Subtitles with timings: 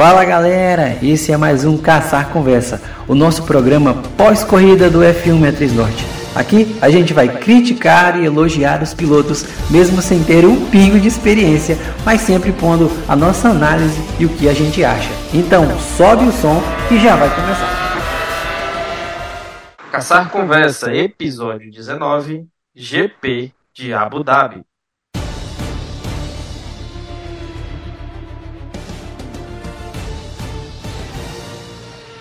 [0.00, 5.74] Fala galera, esse é mais um Caçar Conversa, o nosso programa pós-corrida do F1 Matriz
[5.74, 6.06] Norte.
[6.34, 11.06] Aqui a gente vai criticar e elogiar os pilotos, mesmo sem ter um pingo de
[11.06, 15.10] experiência, mas sempre pondo a nossa análise e o que a gente acha.
[15.34, 17.68] Então sobe o som e já vai começar.
[19.92, 24.64] Caçar Conversa, episódio 19, GP de Abu Dhabi.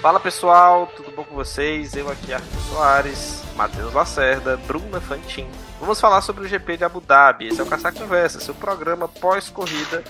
[0.02, 1.94] Fala pessoal, tudo bom com vocês?
[1.94, 5.46] Eu aqui, Arthur Soares, Matheus Lacerda, Bruna Fantin.
[5.78, 7.48] Vamos falar sobre o GP de Abu Dhabi.
[7.50, 10.02] Esse é o Caçar Conversa, seu programa pós-corrida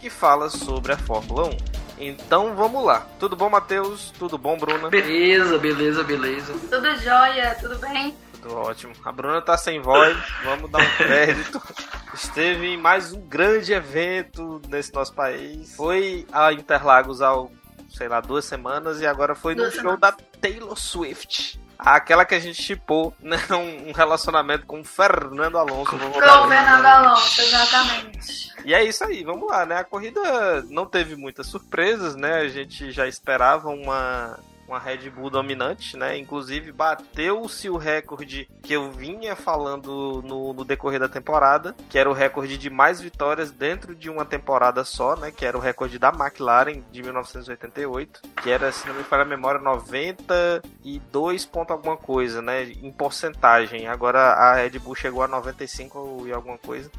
[0.00, 1.56] que fala sobre a Fórmula 1.
[1.98, 3.04] Então vamos lá.
[3.18, 4.12] Tudo bom, Matheus?
[4.16, 4.88] Tudo bom, Bruna?
[4.88, 6.52] Beleza, beleza, beleza.
[6.70, 8.16] Tudo jóia, tudo bem?
[8.40, 8.92] Tudo ótimo.
[9.04, 11.60] A Bruna tá sem voz, vamos dar um crédito.
[12.14, 15.74] Esteve em mais um grande evento nesse nosso país.
[15.74, 17.50] Foi a Interlagos ao
[17.92, 21.60] sei lá, duas semanas e agora foi no show da Taylor Swift.
[21.78, 23.38] Aquela que a gente chipou, né?
[23.50, 25.90] Um relacionamento com o Fernando Alonso.
[25.90, 28.52] Com o Fernando Alonso, exatamente.
[28.64, 29.76] E é isso aí, vamos lá, né?
[29.76, 32.34] A corrida não teve muitas surpresas, né?
[32.34, 36.16] A gente já esperava uma, uma Red Bull dominante, né?
[36.16, 42.08] Inclusive bateu-se o recorde que eu vinha falando no, no, decorrer da temporada, que era
[42.08, 45.30] o recorde de mais vitórias dentro de uma temporada só, né?
[45.30, 49.26] Que era o recorde da McLaren de 1988, que era, se não me falha a
[49.26, 52.64] memória, 92 ponto alguma coisa, né?
[52.64, 53.86] Em porcentagem.
[53.86, 56.90] Agora a Red Bull chegou a 95 e alguma coisa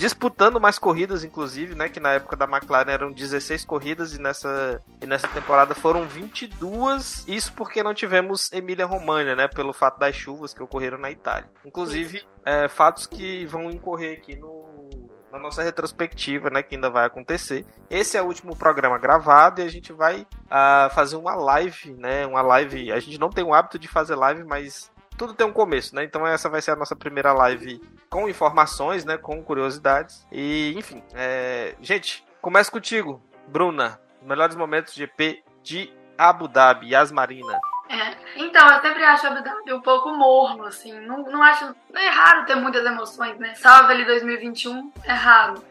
[0.00, 1.88] disputando mais corridas, inclusive, né?
[1.90, 7.26] Que na época da McLaren eram 16 corridas e nessa, e nessa temporada foram 22.
[7.28, 9.46] Isso porque não tivemos Emília Romagna, né?
[9.46, 11.50] Pelo fato das chuvas que ocorreram na Itália.
[11.66, 17.04] Inclusive, é, fatos que vão incorrer aqui no, na nossa retrospectiva, né, que ainda vai
[17.04, 17.66] acontecer.
[17.90, 22.26] Esse é o último programa gravado e a gente vai uh, fazer uma live, né,
[22.26, 22.90] uma live.
[22.90, 26.02] A gente não tem o hábito de fazer live, mas tudo tem um começo, né?
[26.02, 29.18] Então essa vai ser a nossa primeira live com informações, né?
[29.18, 30.26] Com curiosidades.
[30.32, 31.74] E, enfim, é...
[31.78, 34.00] gente, começa contigo, Bruna.
[34.22, 37.60] Melhores momentos GP de Abu Dhabi, Yasmarina.
[37.90, 40.98] É, então, eu sempre acho Abu Dhabi um pouco morno, assim.
[41.00, 41.74] Não, não acho.
[41.94, 43.54] É raro ter muitas emoções, né?
[43.56, 45.62] Salve ali 2021, é raro.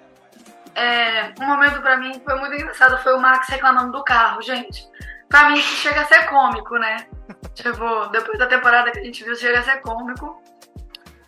[0.75, 4.87] É, um momento para mim foi muito engraçado foi o Max reclamando do carro, gente.
[5.29, 7.07] Pra mim isso chega a ser cômico, né?
[7.53, 10.41] tipo, depois da temporada que a gente viu, chega a ser cômico.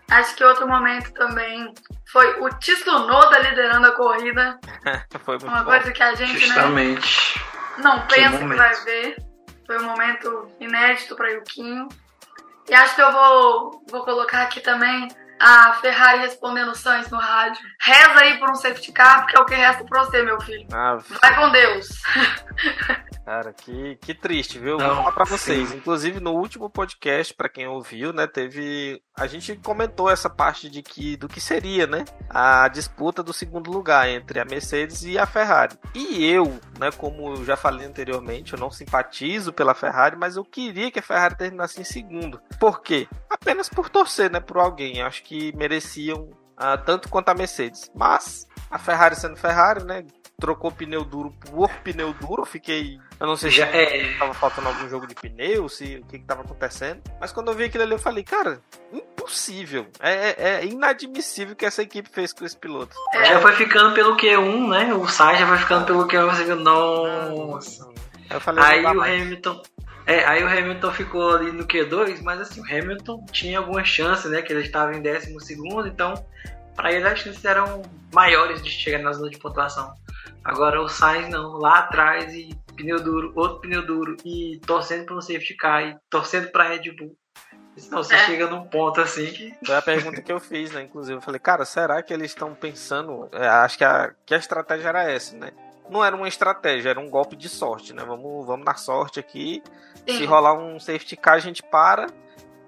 [0.09, 1.73] Acho que outro momento também
[2.11, 4.59] foi o Tsunoda liderando a corrida.
[5.23, 5.71] foi muito Uma bom.
[5.71, 7.39] coisa que a gente né, Justamente.
[7.77, 9.15] Né, não pensa que, que vai ver.
[9.65, 11.87] Foi um momento inédito para Yuquinho.
[12.67, 15.07] E acho que eu vou, vou colocar aqui também
[15.41, 17.61] a Ferrari respondendo o Sainz no rádio.
[17.81, 20.67] Reza aí por um safety car, porque é o que resta pra você, meu filho.
[20.71, 21.87] Ah, Vai com Deus.
[23.25, 24.77] Cara, que, que triste, viu?
[24.77, 25.69] Não, Vou falar pra vocês.
[25.69, 25.77] Sim.
[25.77, 29.01] Inclusive, no último podcast, para quem ouviu, né, teve.
[29.21, 32.05] A gente comentou essa parte de que do que seria, né?
[32.27, 35.77] A disputa do segundo lugar entre a Mercedes e a Ferrari.
[35.93, 40.43] E eu, né, como eu já falei anteriormente, eu não simpatizo pela Ferrari, mas eu
[40.43, 42.41] queria que a Ferrari terminasse em segundo.
[42.59, 43.07] Por quê?
[43.29, 44.97] Apenas por torcer, né, por alguém.
[44.97, 47.91] Eu acho que mereciam uh, tanto quanto a Mercedes.
[47.93, 50.03] Mas a Ferrari sendo Ferrari, né?
[50.39, 52.45] Trocou pneu duro por pneu duro.
[52.45, 52.99] Fiquei.
[53.19, 54.17] Eu não sei se é...
[54.17, 57.01] tava faltando algum jogo de pneu, se o que, que tava acontecendo.
[57.19, 58.59] Mas quando eu vi aquilo ali, eu falei, cara,
[58.91, 59.87] impossível.
[59.99, 62.95] É, é, é inadmissível que essa equipe fez com esse piloto.
[63.13, 64.93] É, já foi ficando pelo Q1, né?
[64.93, 66.35] O Sainz já foi ficando pelo Q1.
[66.35, 67.89] Você viu, nossa.
[68.39, 69.21] Falei, aí o mais.
[69.21, 69.61] Hamilton.
[70.07, 74.31] É, aí o Hamilton ficou ali no Q2, mas assim, o Hamilton tinha algumas chances,
[74.31, 74.41] né?
[74.41, 76.13] Que ele estava em décimo segundo, então
[76.75, 77.81] para ele as chances eram
[78.13, 79.93] maiores de chegar na zona de pontuação.
[80.43, 85.15] Agora o Sainz não, lá atrás e pneu duro, outro pneu duro e torcendo para
[85.15, 87.15] um safety car e torcendo para Red Bull.
[87.77, 88.25] Senão você é.
[88.25, 89.55] chega num ponto assim que.
[89.65, 90.83] Foi a pergunta que eu fiz, né?
[90.83, 93.29] Inclusive, eu falei, cara, será que eles estão pensando.
[93.31, 95.51] É, acho que a, que a estratégia era essa, né?
[95.89, 98.03] Não era uma estratégia, era um golpe de sorte, né?
[98.05, 99.63] Vamos, vamos na sorte aqui.
[100.07, 100.17] Sim.
[100.17, 102.07] Se rolar um safety car, a gente para.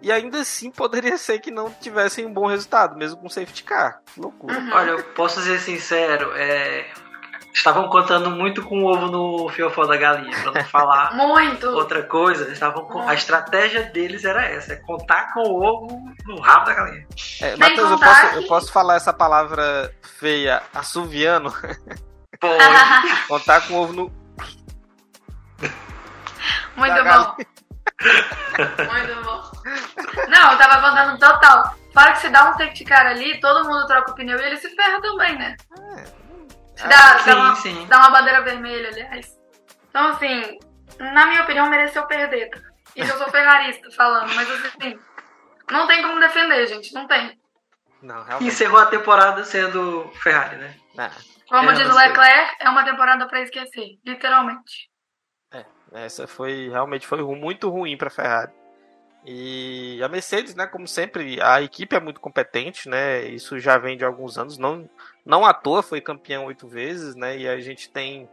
[0.04, 4.02] E ainda assim poderia ser que não tivessem um bom resultado, mesmo com safety car.
[4.14, 4.60] Que loucura.
[4.60, 4.74] Uhum.
[4.74, 6.92] Olha, eu posso ser sincero, é...
[7.54, 11.68] estavam contando muito com o ovo no fiofó da galinha, pra não falar muito.
[11.70, 12.52] outra coisa.
[12.52, 13.08] Estavam com...
[13.08, 17.08] A estratégia deles era essa, é contar com o ovo no rabo da galinha.
[17.42, 21.50] É, Matheus, eu posso, eu posso falar essa palavra feia, assoviano?
[22.42, 23.28] Pode.
[23.30, 24.24] contar com o ovo no...
[26.76, 27.38] Muito bom.
[28.92, 29.52] Muito bom.
[30.30, 31.76] Não, eu tava contando total.
[31.94, 34.58] Fora que você dá um safety car ali, todo mundo troca o pneu e ele
[34.58, 35.56] se ferra também, né?
[35.78, 36.88] É.
[36.88, 37.88] Dá, sim, dá, uma, sim.
[37.88, 39.38] dá uma bandeira vermelha, aliás.
[39.90, 40.58] Então, assim,
[41.00, 42.50] na minha opinião, mereceu perder.
[42.96, 45.00] Isso eu sou ferrarista falando, mas assim,
[45.72, 47.40] não tem como defender, gente, não tem.
[48.02, 48.52] Não, realmente.
[48.52, 50.76] Encerrou a temporada sendo Ferrari, né?
[50.98, 51.10] É.
[51.48, 54.90] Como é, diz o Leclerc, é uma temporada para esquecer, literalmente.
[55.94, 58.52] Essa foi realmente foi muito ruim para Ferrari.
[59.26, 63.24] E a Mercedes, né, como sempre, a equipe é muito competente, né?
[63.24, 64.90] Isso já vem de alguns anos, não
[65.26, 67.38] não à toa foi campeão oito vezes, né?
[67.38, 68.28] E a gente tem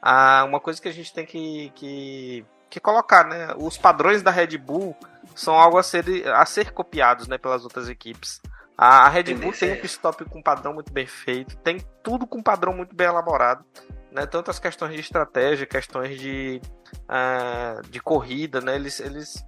[0.00, 3.54] a, uma coisa que a gente tem que, que, que colocar, né?
[3.58, 4.96] Os padrões da Red Bull
[5.34, 8.40] são algo a ser, a ser copiados, né, pelas outras equipes.
[8.78, 12.42] A Red Bull tem um pit stop com padrão muito bem feito, tem tudo com
[12.42, 13.62] padrão muito bem elaborado.
[14.10, 16.60] Né, tanto as questões de estratégia, questões de,
[17.04, 19.44] uh, de corrida, né, eles, eles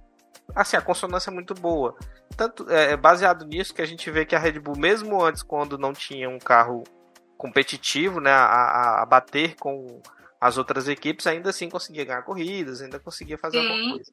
[0.55, 1.95] assim, a consonância é muito boa.
[2.35, 5.43] Tanto é, é baseado nisso que a gente vê que a Red Bull, mesmo antes,
[5.43, 6.83] quando não tinha um carro
[7.37, 10.01] competitivo, né, a, a, a bater com
[10.39, 13.67] as outras equipes, ainda assim conseguia ganhar corridas, ainda conseguia fazer Sim.
[13.67, 14.11] alguma coisa.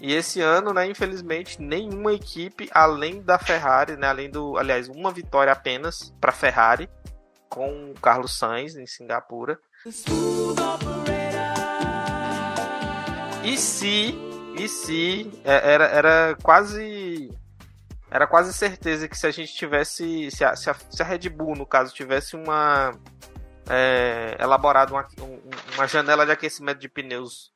[0.00, 5.12] E esse ano, né, infelizmente, nenhuma equipe, além da Ferrari, né, além do, aliás, uma
[5.12, 6.88] vitória apenas para Ferrari
[7.48, 9.58] com o Carlos Sainz em Singapura.
[13.44, 14.14] E se,
[14.58, 17.30] e se é, era, era quase
[18.10, 21.28] era quase certeza que se a gente tivesse, se a, se a, se a Red
[21.28, 22.92] Bull no caso tivesse uma
[23.70, 25.06] é, elaborado uma,
[25.74, 27.52] uma janela de aquecimento de pneus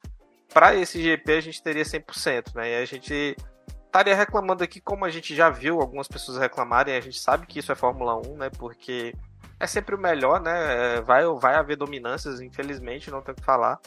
[0.53, 2.73] para esse GP a gente teria 100%, né?
[2.73, 3.37] E a gente
[3.85, 7.59] estaria reclamando aqui, como a gente já viu algumas pessoas reclamarem, a gente sabe que
[7.59, 8.51] isso é Fórmula 1, né?
[8.51, 9.15] Porque
[9.63, 10.97] é sempre o melhor, né?
[10.97, 13.79] É, vai, vai haver dominâncias, infelizmente, não tem o que falar.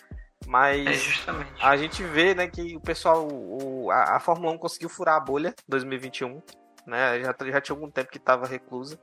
[0.47, 1.31] Mas é
[1.61, 5.19] a gente vê, né, que o pessoal, o, a, a, Fórmula 1 conseguiu furar a
[5.19, 6.41] bolha 2021,
[6.87, 7.19] né?
[7.19, 8.97] Já, já tinha algum tempo que estava reclusa.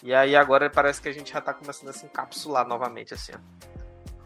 [0.00, 3.32] E aí agora parece que a gente já está começando a se encapsular novamente, assim,
[3.34, 3.75] ó.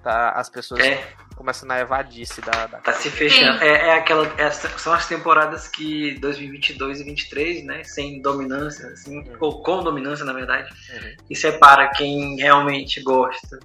[0.02, 1.06] Tá, as pessoas é.
[1.37, 3.62] começando a evadir-se da, da, Tá se fechando.
[3.62, 7.85] É, é aquela, é, são as temporadas que 2022 e 2023, né?
[7.85, 9.37] Sem dominância, assim, uhum.
[9.41, 11.17] ou com dominância, na verdade, uhum.
[11.29, 13.58] e separa quem realmente gosta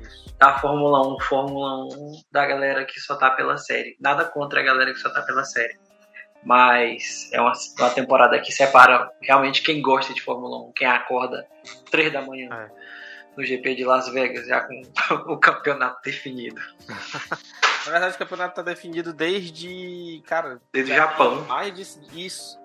[0.00, 0.34] Isso.
[0.38, 3.94] da Fórmula 1, Fórmula 1, da galera que só tá pela série.
[4.00, 5.78] Nada contra a galera que só tá pela série.
[6.42, 11.46] Mas é uma, uma temporada que separa realmente quem gosta de Fórmula 1, quem acorda
[11.90, 12.48] 3 da manhã.
[12.50, 13.01] É
[13.36, 14.82] no GP de Las Vegas, já com
[15.32, 16.60] o campeonato definido.
[17.86, 20.22] Na verdade, o campeonato está definido desde.
[20.26, 20.60] Cara.
[20.72, 21.44] Desde o Japão.
[21.46, 21.74] Mais
[22.10, 22.58] disso.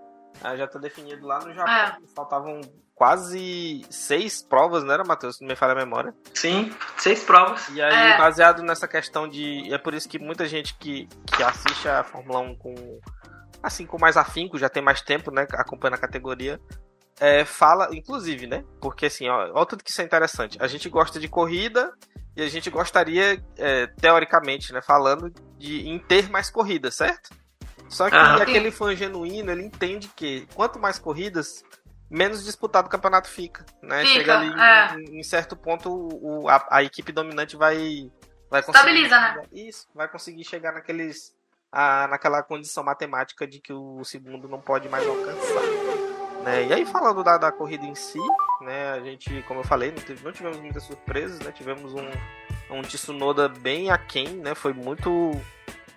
[0.44, 1.74] Ah, já está definido lá no Japão.
[1.74, 1.98] É.
[2.16, 2.62] Faltavam
[2.94, 5.40] quase seis provas, não era, Matheus?
[5.40, 6.14] Não me falha a memória.
[6.34, 7.68] Sim, seis provas.
[7.70, 8.18] E aí, é.
[8.18, 9.74] baseado nessa questão de.
[9.74, 13.00] É por isso que muita gente que, que assiste a Fórmula 1 com.
[13.64, 15.48] Assim, com mais afinco, já tem mais tempo, né?
[15.54, 16.60] Acompanhando a categoria
[17.20, 18.64] é, fala, inclusive, né?
[18.80, 20.58] Porque assim, ó, olha tudo que isso é interessante.
[20.62, 21.94] A gente gosta de corrida
[22.36, 27.30] e a gente gostaria, é, teoricamente, né, falando, de em ter mais corridas, certo?
[27.90, 31.64] Só que ah, aquele fã genuíno, ele entende que quanto mais corridas,
[32.10, 34.06] menos disputado o campeonato fica, né?
[34.06, 34.96] Fica, Chega ali é.
[34.96, 38.12] em, em, certo ponto o, a, a, equipe dominante vai
[38.50, 39.44] vai conseguir Estabiliza, né?
[39.52, 41.34] Isso, vai conseguir chegar naqueles
[41.72, 45.87] a, naquela condição matemática de que o segundo não pode mais alcançar.
[46.48, 46.68] Né?
[46.68, 48.22] E aí, falando da, da corrida em si,
[48.62, 51.52] né, a gente, como eu falei, não, teve, não tivemos muitas surpresas, né?
[51.52, 52.10] Tivemos um,
[52.70, 54.56] um Tsunoda bem aquém, né?
[54.56, 55.32] Foi muito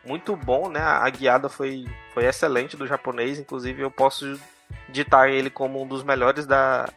[0.04, 0.80] muito bom, né?
[0.80, 4.40] A guiada foi, foi excelente do japonês, inclusive eu posso
[4.88, 6.88] ditar ele como um dos melhores da.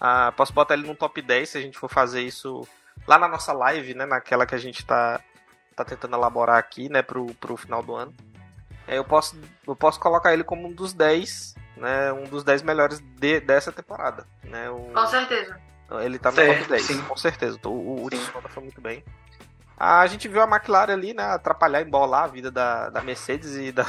[0.00, 2.66] A, posso botar ele no top 10 se a gente for fazer isso
[3.06, 4.04] lá na nossa live, né?
[4.04, 5.20] Naquela que a gente tá,
[5.76, 7.02] tá tentando elaborar aqui, né?
[7.02, 8.12] Pro, pro final do ano.
[8.88, 12.62] É, eu, posso, eu posso colocar ele como um dos 10 né, um dos 10
[12.62, 14.26] melhores de, dessa temporada.
[14.44, 15.58] Né, o, com certeza.
[16.02, 17.02] Ele tá no certo, top 10, sim.
[17.02, 17.58] com certeza.
[17.64, 19.04] O, o Tsunoda foi muito bem.
[19.76, 23.70] A gente viu a McLaren ali, né, atrapalhar, embolar a vida da, da Mercedes e
[23.70, 23.84] da...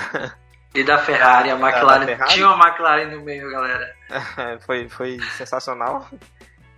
[0.75, 2.05] E da Ferrari, a McLaren.
[2.05, 2.33] Ferrari.
[2.33, 3.95] Tinha uma McLaren no meio, galera.
[4.65, 6.07] foi, foi sensacional.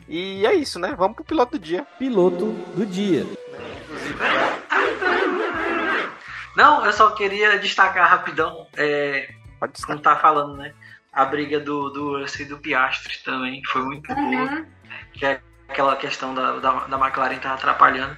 [0.07, 0.93] E é isso, né?
[0.97, 1.85] Vamos pro piloto do dia.
[1.97, 3.25] Piloto do dia.
[6.55, 8.67] Não, eu só queria destacar rapidão.
[8.75, 10.73] É, Pode como tá falando, né?
[11.19, 14.31] A briga do, do Russell e do Piastri também foi muito uhum.
[14.31, 14.65] boa.
[15.11, 18.15] Que é aquela questão da, da, da McLaren tá atrapalhando.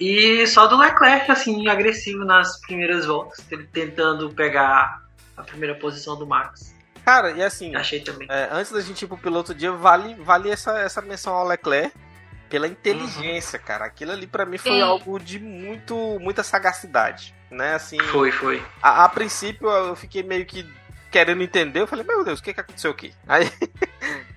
[0.00, 5.02] E só do Leclerc, assim, agressivo nas primeiras voltas, ele tentando pegar
[5.36, 6.74] a primeira posição do Max.
[7.04, 8.26] Cara, e assim, achei também.
[8.28, 11.96] É, antes da gente ir pro piloto dia, vale, vale essa, essa menção ao Leclerc
[12.50, 13.64] pela inteligência, uhum.
[13.64, 13.84] cara.
[13.84, 14.82] Aquilo ali para mim foi Sim.
[14.82, 17.74] algo de muito muita sagacidade, né?
[17.74, 18.62] Assim, foi, foi.
[18.82, 20.68] A, a princípio eu fiquei meio que
[21.10, 23.12] querendo entender, eu falei, meu Deus, o que, que aconteceu aqui?
[23.26, 23.50] Aí.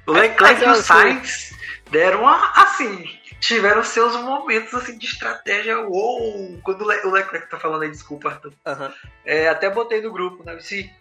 [0.07, 1.55] O Leclerc e o Sainz
[1.91, 5.79] deram uma, assim, tiveram seus momentos assim de estratégia.
[5.79, 6.59] Uou!
[6.63, 8.53] Quando o Leclerc tá falando aí, desculpa, Arthur.
[8.65, 8.93] Uhum.
[9.25, 10.55] É, até botei no grupo, né?
[10.55, 10.91] Disse,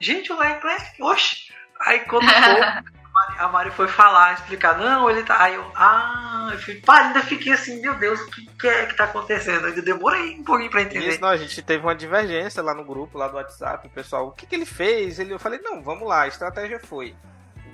[0.00, 1.52] gente, o Leclerc, oxe!
[1.80, 2.84] Aí quando for,
[3.38, 5.42] a Mari foi falar, explicar, não, ele tá.
[5.42, 8.86] Aí eu, ah, eu fui, pá, ainda fiquei assim, meu Deus, o que, que é
[8.86, 9.66] que tá acontecendo?
[9.66, 11.08] Ainda demorei um pouquinho pra entender.
[11.08, 14.28] Isso, não, a gente teve uma divergência lá no grupo, lá do WhatsApp, o pessoal,
[14.28, 15.18] o que, que ele fez?
[15.18, 17.14] Ele, eu falei, não, vamos lá, a estratégia foi.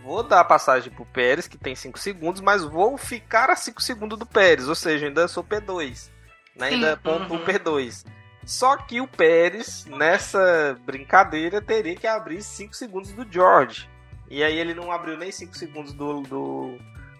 [0.02, 3.82] Vou dar a passagem pro Pérez, que tem 5 segundos, mas vou ficar a 5
[3.82, 6.10] segundos do Pérez, ou seja, ainda sou P2.
[6.56, 6.68] Né?
[6.68, 7.44] Ainda ponto uhum.
[7.44, 8.06] P2.
[8.44, 13.89] Só que o Pérez, nessa brincadeira, teria que abrir 5 segundos do George.
[14.30, 16.78] E aí ele não abriu nem 5 segundos do, do,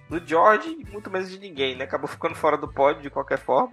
[0.08, 1.84] do George, muito menos de ninguém, né?
[1.84, 3.72] Acabou ficando fora do pódio de qualquer forma.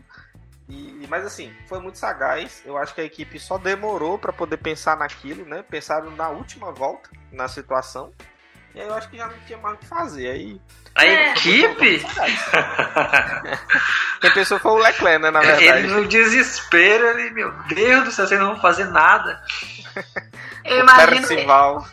[0.68, 2.62] E, mas assim, foi muito sagaz.
[2.66, 5.64] Eu acho que a equipe só demorou para poder pensar naquilo, né?
[5.70, 8.12] Pensaram na última volta, na situação.
[8.76, 10.30] E aí eu acho que já não tinha mais o que fazer.
[10.30, 10.62] Aí.
[10.94, 11.32] A é.
[11.32, 12.06] equipe?
[14.20, 15.32] Quem pensou foi o Leclerc, né?
[15.32, 15.86] Na verdade.
[15.86, 19.42] Ele no desespero, ele, meu Deus do céu, vocês não vão fazer nada.
[20.66, 21.86] Eu imagino.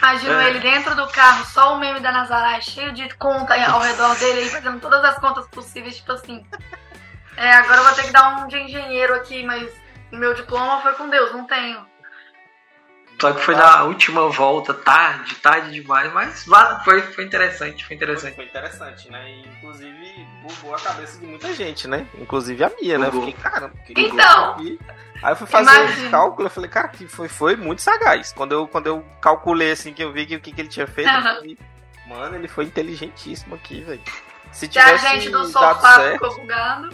[0.00, 0.48] Imagino é.
[0.48, 4.40] ele dentro do carro, só o meme da Nazaré, cheio de conta ao redor dele,
[4.40, 6.44] aí fazendo todas as contas possíveis, tipo assim.
[7.36, 9.70] É, agora eu vou ter que dar um de engenheiro aqui, mas
[10.10, 11.89] meu diploma foi com Deus, não tenho.
[13.20, 16.46] Só que foi na última volta, tarde, tarde demais, mas
[16.84, 18.34] foi, foi interessante, foi interessante.
[18.34, 19.30] Foi, interessante, né?
[19.30, 22.06] E, inclusive bugou a cabeça de muita gente, né?
[22.18, 23.10] Inclusive a minha, né?
[23.10, 24.56] Fiquei, caramba, que então,
[25.22, 26.08] Aí eu fui fazer Imagina.
[26.08, 28.32] um cálculo, eu falei, cara, que foi, foi muito sagaz.
[28.32, 30.86] Quando eu, quando eu calculei assim, que eu vi que, o que, que ele tinha
[30.86, 31.22] feito, uhum.
[31.22, 31.58] falei,
[32.06, 34.00] mano, ele foi inteligentíssimo aqui, velho.
[34.50, 36.88] Se tivesse a gente do sofá certo, ficou bugado.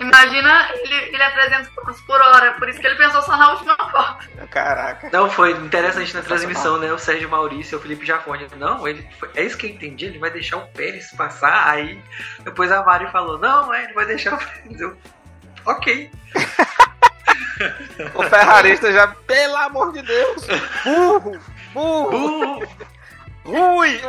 [0.00, 3.52] Imagina ele, ele a 300 km por hora, por isso que ele pensou só na
[3.52, 4.26] última volta.
[4.50, 5.10] Caraca.
[5.12, 6.90] Não, foi interessante na transmissão, né?
[6.92, 8.46] O Sérgio Maurício e o Felipe Jafone.
[8.56, 11.68] Não, ele foi, é isso que eu entendi, ele vai deixar o Pérez passar.
[11.68, 12.02] Aí
[12.42, 14.80] depois a Mari falou: Não, é, ele vai deixar o Pérez.
[14.80, 14.96] Eu,
[15.66, 16.10] ok.
[18.14, 20.46] o ferrarista já, pelo amor de Deus,
[20.84, 21.38] burro,
[21.74, 22.68] burro, burro.
[23.44, 24.00] Ui!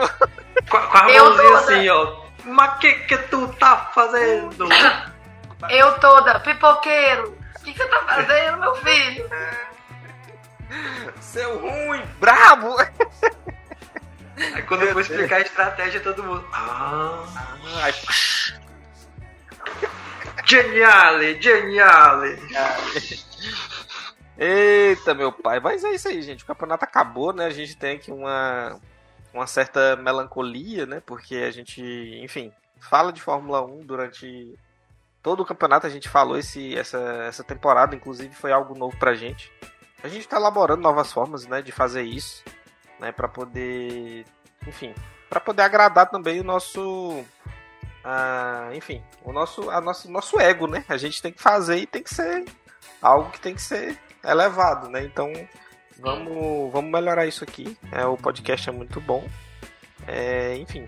[0.69, 2.21] Com, com a mãozinha assim, ó.
[2.45, 4.67] Mas que que tu tá fazendo?
[5.69, 7.37] Eu toda, pipoqueiro.
[7.59, 9.29] O que, você tá fazendo, meu filho?
[11.19, 12.75] Seu ruim, brabo!
[14.55, 16.43] Aí quando eu vou explicar a estratégia, todo mundo.
[16.51, 17.23] Ah.
[17.83, 17.93] Ai.
[20.45, 22.39] Geniale, geniale.
[24.37, 25.59] Eita, meu pai.
[25.59, 26.43] Mas é isso aí, gente.
[26.43, 27.45] O campeonato acabou, né?
[27.45, 28.79] A gente tem aqui uma,
[29.31, 31.01] uma certa melancolia, né?
[31.05, 31.81] Porque a gente,
[32.23, 34.57] enfim, fala de Fórmula 1 durante
[35.21, 35.87] todo o campeonato.
[35.87, 39.51] A gente falou esse, essa, essa temporada, inclusive, foi algo novo pra gente.
[40.03, 41.61] A gente tá elaborando novas formas, né?
[41.61, 42.43] De fazer isso,
[42.99, 43.11] né?
[43.11, 44.25] Pra poder,
[44.67, 44.93] enfim,
[45.29, 47.23] para poder agradar também o nosso
[48.73, 50.83] enfim, o nosso, a nosso, nosso ego, né?
[50.89, 52.45] A gente tem que fazer e tem que ser
[53.01, 55.03] algo que tem que ser elevado, né?
[55.03, 55.31] Então,
[55.99, 57.77] vamos, vamos melhorar isso aqui.
[57.91, 59.27] É, o podcast é muito bom.
[60.07, 60.87] É, enfim,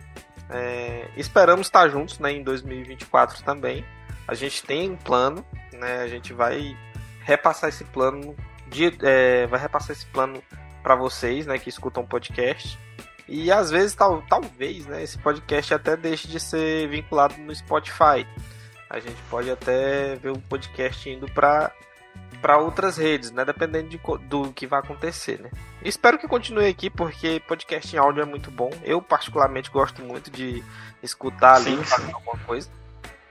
[0.49, 3.85] é, esperamos estar juntos né, em 2024 também.
[4.27, 6.01] A gente tem um plano, né?
[6.01, 6.77] A gente vai
[7.21, 8.35] repassar esse plano,
[8.67, 10.41] de, é, vai repassar esse plano
[10.81, 12.77] para vocês, né, que escutam o podcast.
[13.27, 18.27] E às vezes, tal, talvez, né, esse podcast até deixe de ser vinculado no Spotify.
[18.89, 21.71] A gente pode até ver o podcast indo para
[22.41, 25.49] para outras redes, né, dependendo de, do que vai acontecer, né.
[25.81, 28.69] Espero que continue aqui porque podcast em áudio é muito bom.
[28.83, 30.61] Eu particularmente gosto muito de
[31.01, 32.69] escutar ali, fazer alguma coisa.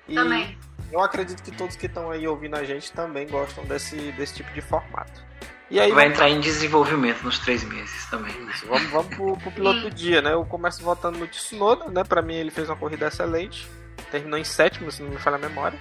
[0.09, 0.59] E também.
[0.91, 4.53] Eu acredito que todos que estão aí ouvindo a gente também gostam desse, desse tipo
[4.53, 5.23] de formato.
[5.71, 8.35] E aí vai entrar em desenvolvimento nos três meses também.
[8.51, 10.35] Isso, vamos, vamos pro, pro piloto do dia, né?
[10.35, 12.05] Eu começo votando no Tsunoda, né?
[12.05, 13.67] Pra mim ele fez uma corrida excelente.
[14.11, 15.79] Terminou em sétimo, se não me falha a memória.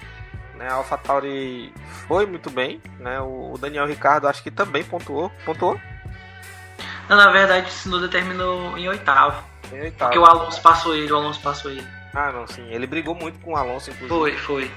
[0.56, 0.66] Né?
[0.66, 1.74] A AlphaTauri
[2.08, 3.20] foi muito bem, né?
[3.20, 5.30] O Daniel Ricardo acho que também pontuou.
[5.44, 5.78] Pontuou?
[7.06, 9.44] Não, na verdade o Tsunoda terminou em oitavo.
[9.70, 10.10] Em oitavo.
[10.10, 11.86] Porque o Alonso passou ele, o Alonso passou ele.
[12.14, 12.66] Ah, não, sim.
[12.68, 14.08] Ele brigou muito com o Alonso, inclusive.
[14.08, 14.70] Foi, foi.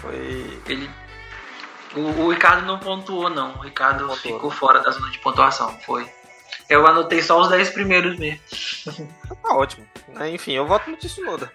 [0.00, 0.60] Foi.
[0.66, 0.90] Ele
[1.96, 3.54] o, o Ricardo não pontuou, não.
[3.54, 4.16] O Ricardo pontuou.
[4.16, 5.78] ficou fora da zona de pontuação.
[5.80, 6.10] Foi.
[6.68, 8.40] Eu anotei só os 10 primeiros mesmo.
[9.42, 9.86] Tá ótimo.
[10.32, 11.52] Enfim, eu voto no Tsunoda.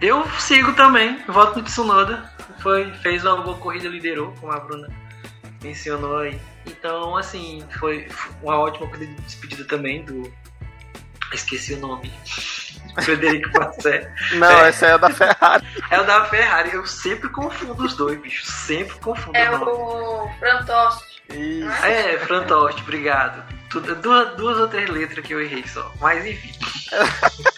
[0.00, 2.30] Eu sigo também, voto no Tsunoda.
[2.60, 4.88] Foi, fez uma boa corrida, liderou, como a Bruna
[5.62, 6.40] mencionou aí.
[6.66, 8.08] Então, assim, foi
[8.42, 10.32] uma ótima corrida de despedida também do.
[11.32, 12.12] Esqueci o nome.
[13.02, 14.10] Frederico Bassé.
[14.32, 14.70] Não, é.
[14.70, 15.66] esse é o da Ferrari.
[15.90, 16.74] É o da Ferrari.
[16.74, 18.44] Eu sempre confundo os dois, bicho.
[18.46, 19.36] Sempre confundo.
[19.36, 21.04] É o Frantost.
[21.30, 21.84] Isso.
[21.84, 23.42] É, Frantost, obrigado.
[24.02, 25.92] Duas, duas ou três letras que eu errei só.
[26.00, 26.52] Mas enfim.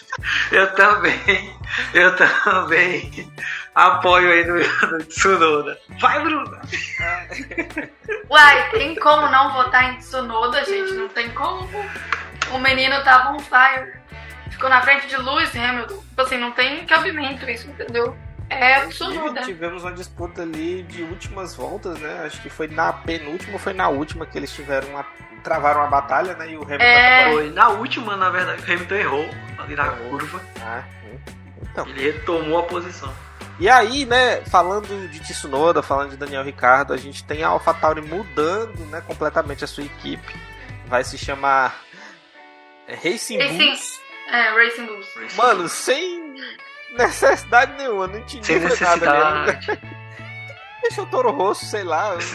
[0.51, 1.55] Eu também,
[1.93, 3.31] eu também
[3.73, 4.55] apoio aí no,
[4.91, 5.79] no Tsunoda.
[5.99, 6.61] Vai, Bruna!
[8.29, 10.93] Uai, tem como não votar em Tsunoda, gente?
[10.93, 11.69] Não tem como.
[12.51, 13.98] O menino tava on fire.
[14.49, 15.97] Ficou na frente de Lewis Hamilton.
[15.97, 18.15] Tipo assim, não tem cabimento isso, entendeu?
[18.49, 19.41] É Tsunoda.
[19.43, 22.23] Tivemos uma disputa ali de últimas voltas, né?
[22.25, 25.05] Acho que foi na penúltima ou foi na última que eles tiveram uma.
[25.43, 26.51] travaram uma batalha, né?
[26.51, 27.19] E o Hamilton É.
[27.21, 29.29] acabou- Foi na última, na verdade, o Hamilton errou
[29.59, 30.09] ali na Errou.
[30.09, 30.41] curva.
[30.61, 30.83] Ah,
[31.61, 31.87] então.
[31.87, 33.13] Ele retomou a posição.
[33.59, 38.01] E aí, né, falando de Tsunoda, falando de Daniel Ricardo, a gente tem a AlphaTauri
[38.01, 40.33] mudando, né, completamente a sua equipe.
[40.87, 41.75] Vai se chamar
[42.87, 43.57] Racing Racing.
[43.57, 43.99] Bulls.
[44.31, 45.07] É, Racing Bulls.
[45.35, 46.35] Mano, sem
[46.97, 49.81] necessidade nenhuma, não entendi Sem foi nada necessidade.
[50.81, 52.15] Deixa o Toro Rosso, sei lá.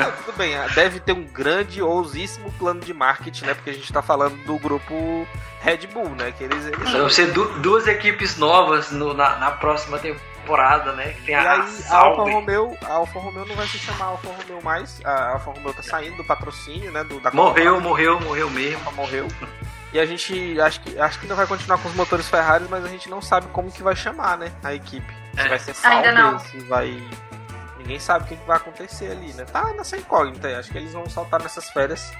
[0.00, 4.00] Ah, tudo bem, deve ter um grandiosíssimo plano de marketing, né, porque a gente tá
[4.00, 5.26] falando do grupo
[5.60, 6.64] Red Bull, né, que eles...
[6.66, 11.12] eles Vão ser du- duas equipes novas no- na, na próxima temporada, né?
[11.14, 12.22] Que tem E a, aí, a Alfa.
[12.22, 15.00] Romeo, a Alfa Romeo não vai se chamar Alfa Romeo mais.
[15.04, 17.02] A Alfa Romeo tá saindo do patrocínio, né?
[17.04, 18.92] Do, da Morreu, morreu, morreu mesmo.
[18.92, 19.26] Morreu.
[19.92, 22.84] E a gente acho que, acho que ainda vai continuar com os motores Ferrari, mas
[22.84, 24.52] a gente não sabe como que vai chamar, né?
[24.62, 25.14] A equipe.
[25.34, 25.48] Se É.
[25.48, 26.38] vai ser Ainda Sauber, não.
[26.40, 27.02] se vai.
[27.78, 29.44] Ninguém sabe o que que vai acontecer ali, né?
[29.46, 30.54] Tá nessa incógnita aí.
[30.56, 32.12] Acho que eles vão soltar nessas férias.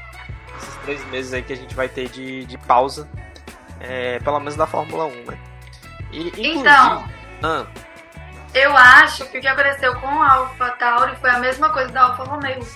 [0.57, 3.07] Esses três meses aí que a gente vai ter de, de pausa.
[3.81, 5.39] É, pelo menos da Fórmula 1, né?
[6.11, 6.33] E.
[6.39, 7.07] Então,
[7.43, 7.67] Ah,
[8.55, 12.03] eu acho que o que aconteceu com a Alpha Tauri foi a mesma coisa da
[12.05, 12.67] Alfa Romeo.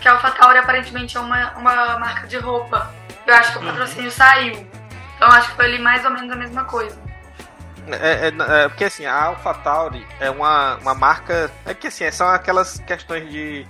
[0.00, 2.92] Que a Alpha Tauri aparentemente é uma, uma marca de roupa.
[3.26, 3.66] Eu acho que o Uhum.
[3.68, 4.66] patrocínio saiu.
[5.16, 6.98] Então acho que foi ali mais ou menos a mesma coisa.
[7.86, 11.50] É, é- é, porque assim, a AlphaTauri é uma, uma marca.
[11.66, 13.66] É que assim, são aquelas questões de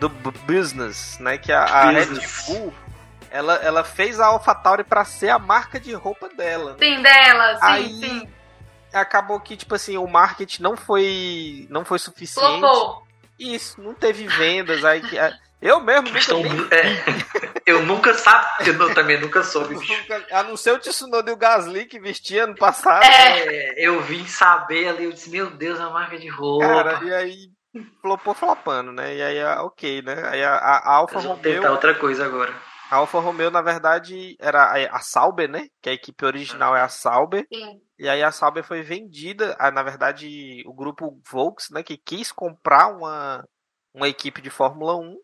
[0.00, 1.36] do bu- business, né?
[1.38, 2.06] Que a, a Red.
[2.46, 2.72] Bull
[3.30, 6.72] ela, ela fez a AlphaTauri pra ser a marca de roupa dela.
[6.72, 6.76] né?
[6.80, 8.28] Sim, dela, sim, Aí- sim.
[8.90, 12.58] Acabou que, tipo assim, o marketing não foi não foi suficiente.
[12.60, 13.06] Flopou.
[13.38, 14.82] Isso, não teve vendas.
[14.82, 15.18] Aí que,
[15.60, 16.82] eu mesmo nunca, é,
[17.66, 19.74] eu nunca sabia, eu também nunca soube.
[19.74, 23.02] nunca- a não ser o Tsunoda e o Gasly que vestia ano passado.
[23.04, 26.66] É, eu vim saber ali, eu disse, meu Deus, a marca de roupa.
[26.66, 27.36] Cara, e aí
[28.00, 29.14] flopou flopando, né?
[29.14, 30.28] E aí, a- ok, né?
[30.28, 32.54] Aí a, a, Alfa Romeo, tentar outra coisa agora.
[32.90, 35.66] a Alfa Romeo, na verdade, era a, a Sauber, né?
[35.82, 37.46] Que a equipe original é a Sauber.
[37.52, 37.80] Sim.
[37.98, 41.82] E aí a Sauber foi vendida, a, na verdade, o grupo Volks, né?
[41.82, 43.44] Que quis comprar uma,
[43.92, 45.16] uma equipe de Fórmula 1.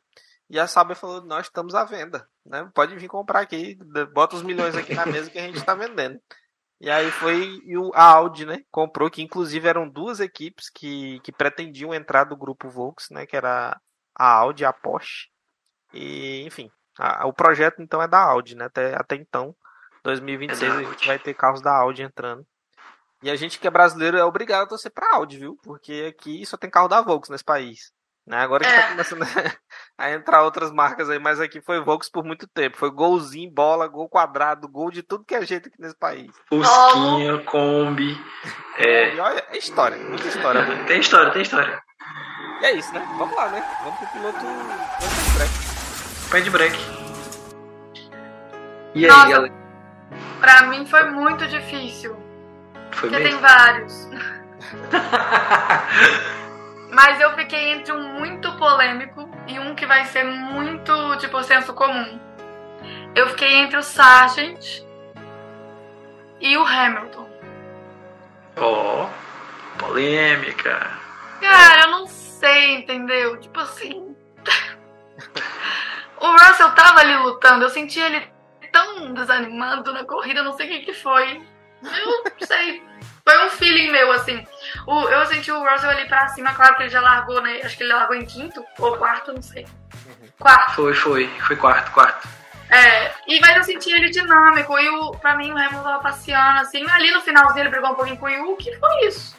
[0.50, 2.70] E a Sauber falou, nós estamos à venda, né?
[2.74, 3.76] Pode vir comprar aqui,
[4.12, 6.20] bota os milhões aqui na mesa que a gente está vendendo.
[6.80, 8.62] E aí foi e o, a Audi, né?
[8.70, 13.24] Comprou, que inclusive eram duas equipes que, que pretendiam entrar do grupo Volks, né?
[13.26, 13.80] Que era
[14.14, 15.28] a Audi e a Porsche.
[15.92, 18.66] E, enfim, a- o projeto então é da Audi, né?
[18.66, 19.54] Até, até então,
[20.02, 22.46] 2026, É a gente vai ter carros da Audi entrando.
[23.22, 25.56] E a gente que é brasileiro é obrigado a torcer pra Audi, viu?
[25.62, 27.90] Porque aqui só tem carro da Volks nesse país.
[28.26, 28.38] Né?
[28.38, 28.80] Agora que É.
[28.82, 29.22] tá começando
[29.98, 32.78] a entrar outras marcas aí, mas aqui foi Volks por muito tempo.
[32.78, 36.30] Foi golzinho, bola, gol quadrado, gol de tudo que é jeito aqui nesse país.
[36.48, 38.18] Fusquinha, Kombi.
[38.78, 40.62] É, E olha, é história, muita história.
[40.64, 40.84] né?
[40.86, 41.82] tem história, tem história.
[42.62, 43.06] E é isso, né?
[43.18, 43.62] Vamos lá, né?
[43.82, 44.38] Vamos pro piloto.
[44.40, 45.52] Vamos pro break.
[46.30, 46.76] Pé de break.
[48.94, 49.28] E aí, Nossa.
[49.28, 49.54] galera?
[50.40, 52.14] Pra mim foi muito difícil.
[52.92, 53.40] Foi Porque tem mesmo?
[53.40, 54.08] vários.
[56.94, 61.74] Mas eu fiquei entre um muito polêmico e um que vai ser muito, tipo, senso
[61.74, 62.20] comum.
[63.16, 64.84] Eu fiquei entre o Sargent
[66.40, 67.28] e o Hamilton.
[68.56, 69.08] Ó,
[69.76, 70.92] polêmica.
[71.40, 73.40] Cara, eu não sei, entendeu?
[73.40, 74.16] Tipo assim.
[76.20, 78.24] o Russell tava ali lutando, eu senti ele
[78.70, 81.42] tão desanimado na corrida, não sei o que, que foi.
[81.82, 82.82] Eu não sei.
[83.26, 84.46] Foi um feeling meu, assim.
[84.86, 87.60] O, eu senti o Russell ali pra cima, claro que ele já largou, né?
[87.64, 89.66] Acho que ele largou em quinto ou quarto, não sei.
[90.38, 90.74] Quarto.
[90.74, 91.26] Foi, foi.
[91.40, 92.28] Foi quarto, quarto.
[92.68, 96.60] É, e, mas eu senti ele dinâmico e o, pra mim o Hamilton tava passeando,
[96.60, 96.88] assim.
[96.90, 99.36] Ali no finalzinho ele brigou um pouquinho com o Yuki e foi isso.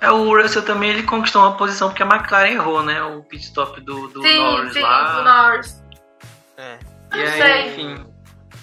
[0.00, 3.02] É, o Russell também ele conquistou uma posição porque a McLaren errou, né?
[3.02, 5.12] O pit stop do, do sim, Norris sim, lá.
[5.12, 5.82] do Norris.
[6.56, 6.78] É.
[7.12, 7.68] E Não aí, sei.
[7.68, 8.06] enfim.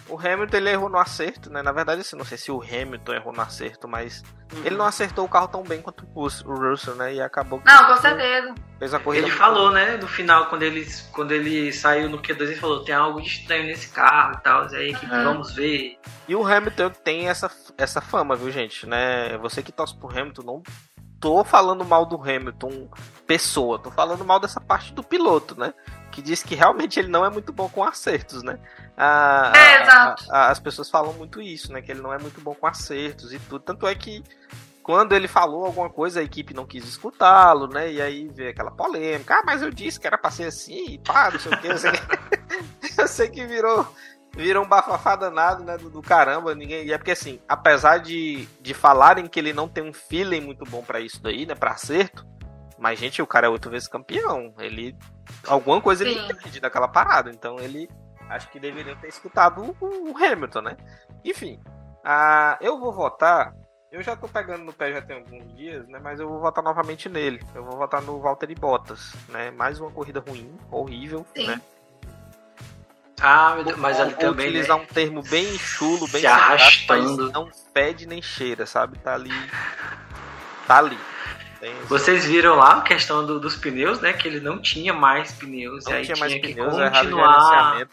[0.07, 1.63] O Hamilton ele errou no acerto, né?
[1.63, 4.23] Na verdade, assim, não sei se o Hamilton errou no acerto, mas
[4.63, 7.15] ele não acertou o carro tão bem quanto o Rus- o Russell, né?
[7.15, 8.53] E acabou que Não, com certeza.
[8.77, 9.25] fez a corrida.
[9.25, 12.93] Ele falou, né, no final, quando ele, quando ele saiu no Q2, ele falou: tem
[12.93, 14.61] algo de estranho nesse carro e tal.
[14.69, 15.23] Aí, a equipe, Uhum.
[15.23, 15.97] vamos ver.
[16.27, 18.85] E o Hamilton tem essa, essa fama, viu, gente?
[18.87, 19.35] Né?
[19.39, 20.63] Você que torce pro Hamilton, não
[21.25, 22.87] tô falando mal do Hamilton
[23.25, 25.73] pessoa, tô falando mal dessa parte do piloto, né?
[26.11, 28.59] Que diz que realmente ele não é muito bom com acertos, né?
[28.95, 30.31] A, é, exato.
[30.31, 31.81] A, a, as pessoas falam muito isso, né?
[31.81, 33.59] Que ele não é muito bom com acertos e tudo.
[33.61, 34.23] Tanto é que
[34.83, 37.91] quando ele falou alguma coisa, a equipe não quis escutá-lo, né?
[37.91, 39.33] E aí veio aquela polêmica.
[39.33, 41.67] Ah, mas eu disse que era pra ser assim, pá, não sei o que.
[41.67, 43.91] Eu sei que, eu sei que virou,
[44.35, 45.77] virou um bafafá danado, né?
[45.77, 46.53] Do, do, caramba.
[46.53, 46.85] Ninguém...
[46.85, 50.65] E é porque assim, apesar de, de falarem que ele não tem um feeling muito
[50.65, 51.55] bom para isso daí, né?
[51.55, 52.25] Pra acerto.
[52.77, 54.53] Mas, gente, o cara é oito vezes campeão.
[54.59, 54.95] Ele.
[55.47, 56.11] Alguma coisa Sim.
[56.11, 57.29] ele entende daquela parada.
[57.29, 57.89] Então ele.
[58.29, 60.77] Acho que deveria ter escutado o, o Hamilton, né?
[61.23, 61.59] Enfim.
[62.03, 63.53] Uh, eu vou votar
[63.95, 65.99] eu já tô pegando no pé já tem alguns dias, né?
[66.03, 67.39] Mas eu vou votar novamente nele.
[67.55, 69.51] Eu vou votar no Walter Bottas, né?
[69.51, 71.47] Mais uma corrida ruim, horrível, Sim.
[71.47, 71.61] né?
[73.21, 74.47] Ah, mas ali também.
[74.47, 74.83] utilizar né?
[74.83, 77.31] um termo bem chulo, bem se arrastando.
[77.31, 78.97] não fede nem cheira, sabe?
[78.99, 79.31] Tá ali.
[80.67, 80.99] Tá ali.
[81.87, 84.13] Vocês viram lá a questão do, dos pneus, né?
[84.13, 85.85] Que ele não tinha mais pneus.
[85.85, 87.87] Não aí tinha, mais que pneus, continuar.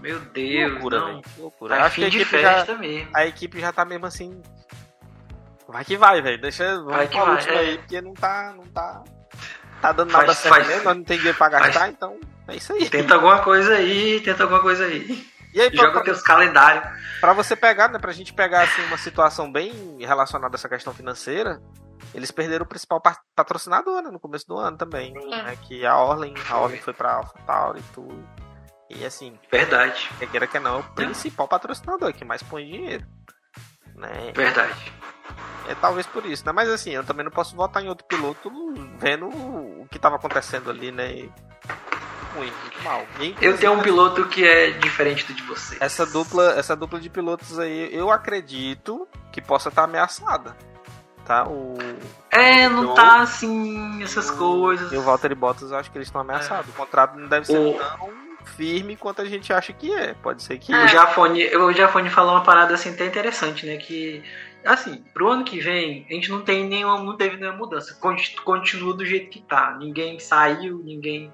[0.00, 1.22] Meu Deus, loucura, não.
[1.38, 1.84] loucura.
[1.84, 3.10] Acho que a equipe, já, mesmo.
[3.14, 4.42] a equipe já tá mesmo assim
[5.70, 6.40] Vai que vai, velho.
[6.40, 6.74] Deixa.
[6.76, 7.58] Vamos vai que vai, é.
[7.58, 8.52] aí, porque não tá.
[8.56, 9.04] Não tá.
[9.80, 12.20] Tá dando nada faz, certo faz, mesmo, nós não tem dinheiro pra gastar, faz, então
[12.50, 12.88] é isso aí.
[12.88, 15.26] Tenta alguma coisa aí, tenta alguma coisa aí.
[15.54, 16.84] E aí, Joga pra, teus calendários.
[17.20, 17.98] Pra você pegar, né?
[17.98, 21.60] Pra gente pegar assim, uma situação bem relacionada a essa questão financeira,
[22.14, 23.00] eles perderam o principal
[23.34, 25.12] patrocinador né, no começo do ano também.
[25.12, 28.28] Né, que a Orlen, a Orlen foi pra AlphaTauri e tudo.
[28.90, 29.38] E assim.
[29.50, 30.10] Verdade.
[30.18, 33.06] Quer queira que não, é o principal patrocinador que mais põe dinheiro.
[33.94, 34.32] Né?
[34.34, 34.92] Verdade.
[35.68, 36.52] É talvez por isso, né?
[36.52, 38.50] Mas assim, eu também não posso votar em outro piloto
[38.98, 41.28] vendo o que estava acontecendo ali, né?
[42.34, 43.06] Ruim, muito mal.
[43.40, 45.76] Eu tenho um piloto que é diferente do de você.
[45.80, 50.56] Essa dupla, essa dupla de pilotos aí, eu acredito que possa estar tá ameaçada.
[51.24, 51.46] Tá?
[51.46, 51.76] O,
[52.30, 54.92] é, não Joe, tá assim, essas coisas.
[54.92, 56.68] E o Walter e Bottas, eu acho que eles estão ameaçados.
[56.68, 56.70] É.
[56.70, 57.74] O contrato não deve ser o...
[57.74, 58.10] tão
[58.56, 60.14] firme quanto a gente acha que é.
[60.14, 60.74] Pode ser que.
[60.74, 63.76] O Jafone, o Jafone falou uma parada assim até interessante, né?
[63.76, 64.22] Que
[64.64, 67.98] assim, pro ano que vem, a gente não tem nenhuma, não teve nenhuma mudança.
[68.44, 69.76] Continua do jeito que tá.
[69.78, 71.32] Ninguém saiu, ninguém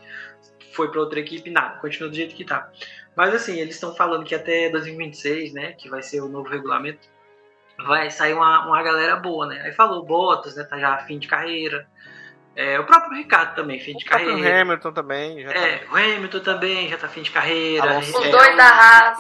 [0.77, 1.79] foi para outra equipe, nada.
[1.81, 2.71] Continua do jeito que tá.
[3.17, 7.09] Mas assim, eles estão falando que até 2026, né, que vai ser o novo regulamento,
[7.79, 9.63] vai sair uma, uma galera boa, né?
[9.63, 11.89] Aí falou Bottas, né, tá já fim de carreira.
[12.55, 14.35] É, o próprio Ricardo também, fim de o carreira.
[14.35, 15.43] O Hamilton também.
[15.43, 15.93] Já é, tá...
[15.93, 17.99] o Hamilton também já tá fim de carreira.
[17.99, 19.19] Os é, dois da Haas.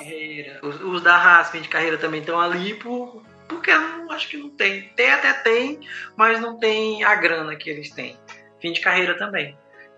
[0.62, 4.28] Os, os, da Haas, fim de carreira também estão ali por, porque eu não, acho
[4.28, 4.88] que não tem.
[4.96, 5.80] Tem até tem,
[6.16, 8.18] mas não tem a grana que eles têm.
[8.58, 9.56] Fim de carreira também.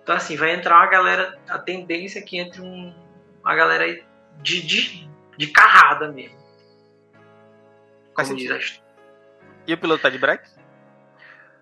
[0.09, 1.39] Então, assim, vai entrar uma galera.
[1.51, 2.95] A tendência é que entre um,
[3.45, 3.85] uma galera
[4.41, 6.39] de, de, de carrada mesmo.
[8.15, 8.81] Como diz
[9.67, 10.49] E o piloto tá de break?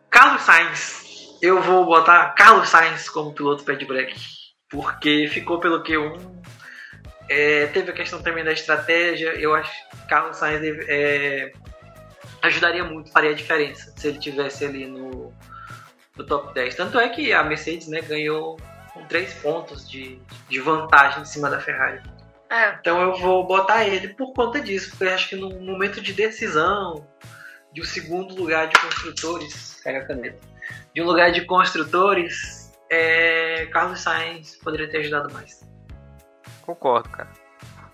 [0.09, 1.37] Carlos Sainz.
[1.43, 4.15] Eu vou botar Carlos Sainz como piloto pé de break.
[4.71, 6.17] Porque ficou pelo Q1.
[7.29, 9.31] É, teve a questão também da estratégia.
[9.31, 11.53] Eu acho que Carlos Sainz é,
[12.41, 15.35] ajudaria muito, faria a diferença se ele tivesse ali no,
[16.17, 16.75] no top 10.
[16.75, 18.57] Tanto é que a Mercedes né, ganhou
[18.93, 22.03] com 3 pontos de, de vantagem em cima da Ferrari.
[22.51, 22.77] É.
[22.81, 26.13] Então eu vou botar ele por conta disso, porque eu acho que no momento de
[26.13, 27.07] decisão,
[27.73, 30.41] de um segundo lugar de construtores, pega a caneta,
[30.95, 35.67] de um lugar de construtores, é, Carlos Sainz poderia ter ajudado mais.
[36.63, 37.31] Concordo, cara.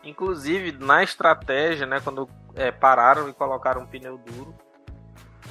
[0.05, 4.55] Inclusive, na estratégia, né, quando é, pararam e colocaram um pneu duro.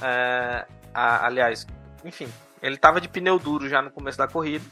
[0.00, 1.66] É, a, aliás,
[2.04, 2.28] enfim,
[2.62, 4.64] ele tava de pneu duro já no começo da corrida.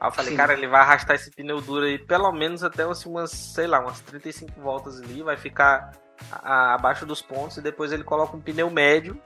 [0.00, 0.36] Aí eu falei, Sim.
[0.36, 3.80] cara, ele vai arrastar esse pneu duro aí pelo menos até assim, umas, sei lá,
[3.80, 5.92] umas 35 voltas ali, vai ficar
[6.30, 9.20] a, abaixo dos pontos e depois ele coloca um pneu médio,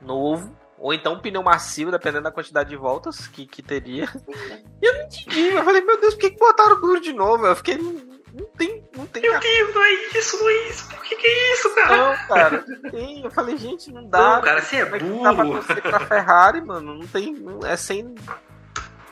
[0.00, 4.08] novo, ou então um pneu macio, dependendo da quantidade de voltas que, que teria.
[4.82, 7.46] E eu não entendi, eu falei, meu Deus, por que, que botaram duro de novo?
[7.46, 7.76] Eu fiquei
[8.32, 9.22] não tem, não tem.
[9.22, 10.88] Meu Deus, não é isso, não é isso.
[10.88, 11.96] Por que, que é isso, cara?
[11.96, 12.64] Não, cara.
[12.90, 13.24] Tem.
[13.24, 14.36] Eu falei, gente, não dá.
[14.36, 15.22] Não, cara, você é burro.
[15.22, 16.94] Dá pra torcer pra Ferrari, mano.
[16.94, 17.32] Não tem.
[17.34, 18.14] Não, é sem.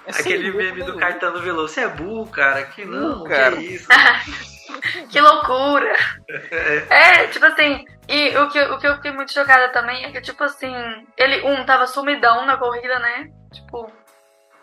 [0.06, 1.72] É Aquele meme do Caetano Veloso.
[1.74, 2.64] Você é burro, cara.
[2.66, 3.56] Que não, cara.
[3.56, 3.88] que isso.
[5.10, 5.96] que loucura.
[6.28, 7.22] É.
[7.22, 7.84] é, tipo assim.
[8.08, 10.72] E o que, o que eu fiquei muito chocada também é que, tipo assim,
[11.14, 13.30] ele, um, tava sumidão na corrida, né?
[13.52, 13.92] Tipo,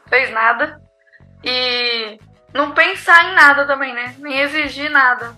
[0.10, 0.82] fez nada.
[1.44, 2.18] E
[2.56, 4.16] não pensar em nada também, né?
[4.18, 5.36] Nem exigir nada.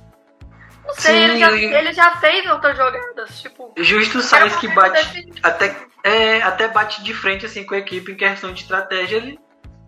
[0.86, 3.74] Não sei, Sim, ele, já, ele já fez outras jogadas, tipo.
[3.76, 5.28] Justo Sainz que bate.
[5.42, 9.18] Até, é, até bate de frente assim com a equipe em questão de estratégia.
[9.18, 9.40] Ele.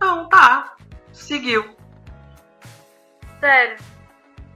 [0.02, 0.74] Não, tá.
[1.14, 1.78] Seguiu.
[3.40, 3.78] Sério.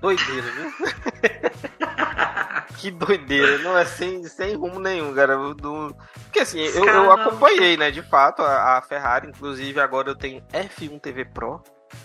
[0.02, 0.74] doideira, viu?
[2.78, 5.38] que doideira, não é sem, sem rumo nenhum, cara.
[5.54, 5.96] Do...
[6.24, 10.44] Porque assim, eu, eu acompanhei, né, de fato, a, a, Ferrari, inclusive agora eu tenho
[10.52, 11.64] F1 TV Pro.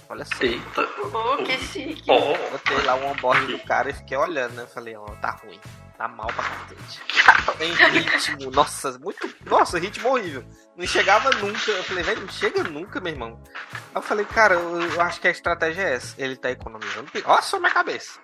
[0.08, 0.42] Olha só.
[0.42, 0.88] Eita.
[1.12, 2.10] Oh, que chique.
[2.10, 2.50] Oh.
[2.50, 4.66] Botei lá o onboard do cara e fiquei olhando, né?
[4.66, 5.60] Falei, ó, oh, tá ruim.
[5.96, 7.02] Tá mal pra cacete.
[7.58, 9.28] Tem ritmo, nossa, muito.
[9.44, 10.44] Nossa, ritmo horrível.
[10.76, 11.72] Não chegava nunca.
[11.72, 13.42] Eu falei, velho, não chega nunca, meu irmão.
[13.64, 16.14] Aí eu falei, cara, eu, eu acho que a estratégia é essa.
[16.16, 17.10] Ele tá economizando.
[17.24, 18.20] Olha só minha cabeça.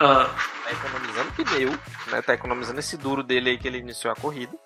[0.00, 0.30] Ah.
[0.64, 1.70] Tá economizando pneu,
[2.06, 2.22] né?
[2.22, 4.56] Tá economizando esse duro dele aí que ele iniciou a corrida.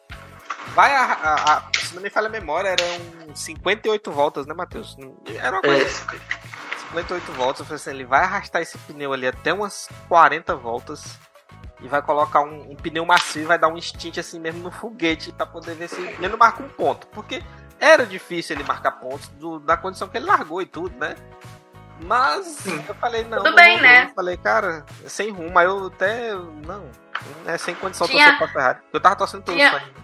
[0.74, 1.61] Vai a, a, a
[1.94, 4.96] se não me falha a memória, eram 58 voltas, né, Matheus?
[5.38, 5.85] Era uma coisa.
[5.87, 6.88] É.
[6.88, 11.18] 58 voltas, eu falei assim, ele vai arrastar esse pneu ali até umas 40 voltas
[11.80, 14.70] e vai colocar um, um, pneu macio e vai dar um instinto assim mesmo no
[14.70, 17.07] foguete para poder ver se ele marca um ponto.
[17.09, 17.42] Porque
[17.78, 21.14] era difícil ele marcar pontos do, da condição que ele largou e tudo, né?
[22.00, 23.38] Mas eu falei, não.
[23.38, 24.04] Tudo bem, não, né?
[24.04, 25.57] Eu falei, cara, é sem rumo.
[25.57, 26.35] Aí eu até.
[26.35, 26.90] Não,
[27.46, 28.24] é sem condição Tinha...
[28.24, 28.78] torcer pra Ferrari.
[28.92, 30.03] Eu tava torcendo pelo Tinha...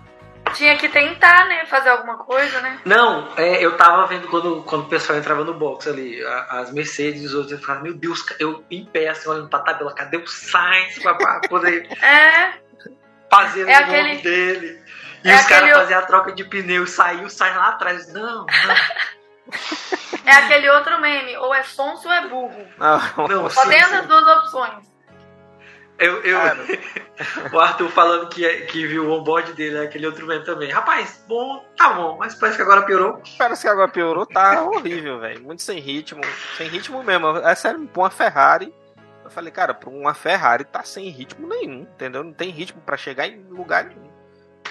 [0.54, 1.64] Tinha que tentar, né?
[1.66, 2.80] Fazer alguma coisa, né?
[2.84, 7.22] Não, é, eu tava vendo quando, quando o pessoal entrava no box ali, as Mercedes
[7.22, 10.16] e os outros, eu ficava, meu Deus, eu em pé, assim, olhando pra tabela, cadê
[10.16, 12.52] o Sainz pra, pra poder é.
[13.30, 14.08] fazer é o aquele...
[14.08, 14.82] nome dele?
[15.24, 18.12] E É os caras faziam a troca de pneu, saiu, sai lá atrás.
[18.12, 18.74] Não, não.
[20.24, 22.66] É aquele outro meme, ou é sonso ou é burro.
[22.78, 23.84] Não, Não, Só sim, tem sim.
[23.84, 24.90] essas duas opções.
[26.00, 26.38] Eu, eu,
[27.52, 30.70] o Arthur falando que, que viu o onboard dele, é aquele outro meme também.
[30.70, 33.22] Rapaz, bom, tá bom, mas parece que agora piorou.
[33.36, 35.42] Parece que agora piorou, tá horrível, velho.
[35.42, 36.22] Muito sem ritmo.
[36.56, 37.36] Sem ritmo mesmo.
[37.38, 38.74] É sério, pra uma Ferrari.
[39.22, 42.24] Eu falei, cara, pra uma Ferrari tá sem ritmo nenhum, entendeu?
[42.24, 44.10] Não tem ritmo pra chegar em lugar nenhum.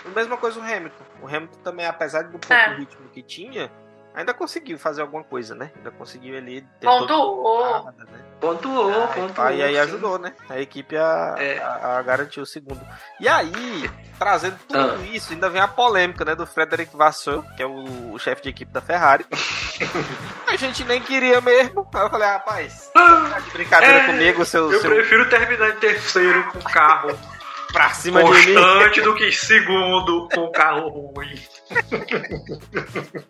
[0.05, 1.03] A mesma coisa o Hamilton.
[1.21, 2.75] O Hamilton também, apesar do pouco É.
[2.75, 3.71] ritmo que tinha,
[4.13, 5.71] ainda conseguiu fazer alguma coisa, né?
[5.77, 6.65] Ainda conseguiu ali.
[6.81, 7.85] Pontuou.
[7.85, 7.93] Né?
[8.39, 9.47] Pontuou, pontuou.
[9.47, 10.33] Aí, aí ajudou, né?
[10.49, 11.59] A equipe a, É.
[11.59, 12.79] a, a garantir o segundo.
[13.19, 14.97] E aí, trazendo tudo Ah.
[15.11, 16.35] isso, ainda vem a polêmica, né?
[16.35, 19.25] Do Frederic Vasseur, que é o, o chefe de equipe da Ferrari.
[20.47, 21.87] a gente nem queria mesmo.
[21.93, 25.79] Aí eu falei, rapaz, tá de brincadeira É, comigo, seu, Eu seu prefiro terminar em
[25.79, 27.09] terceiro com carro
[27.71, 28.53] pra cima de mim.
[28.55, 31.39] constante do que segundo com carro ruim.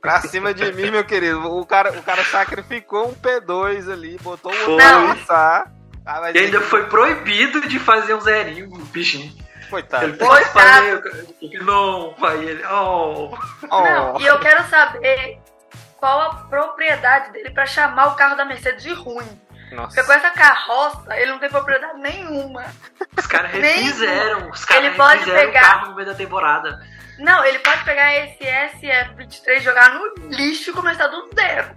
[0.02, 1.39] Pra cima de mim, meu querido.
[1.58, 5.08] O cara, o cara sacrificou um P2 ali, botou o outro Não.
[5.08, 5.71] pra passar.
[6.06, 9.32] Ah, mas E ainda foi proibido de fazer um zerinho, o bichinho.
[9.69, 10.06] Coitado.
[10.06, 11.34] Ele pode fazer.
[11.41, 12.63] ele Não, vai ele.
[12.65, 13.30] Oh.
[13.69, 13.82] Oh.
[13.82, 15.39] Não, e eu quero saber
[15.97, 19.28] qual a propriedade dele pra chamar o carro da Mercedes de ruim.
[19.69, 20.13] Porque com Nossa.
[20.13, 22.65] essa carroça, ele não tem propriedade nenhuma.
[23.17, 24.49] Os caras refizeram.
[24.49, 26.82] Os caras Ele pode refizeram pegar- o carro no meio da temporada.
[27.19, 31.75] Não, ele pode pegar esse SF23, jogar no lixo e começar do zero.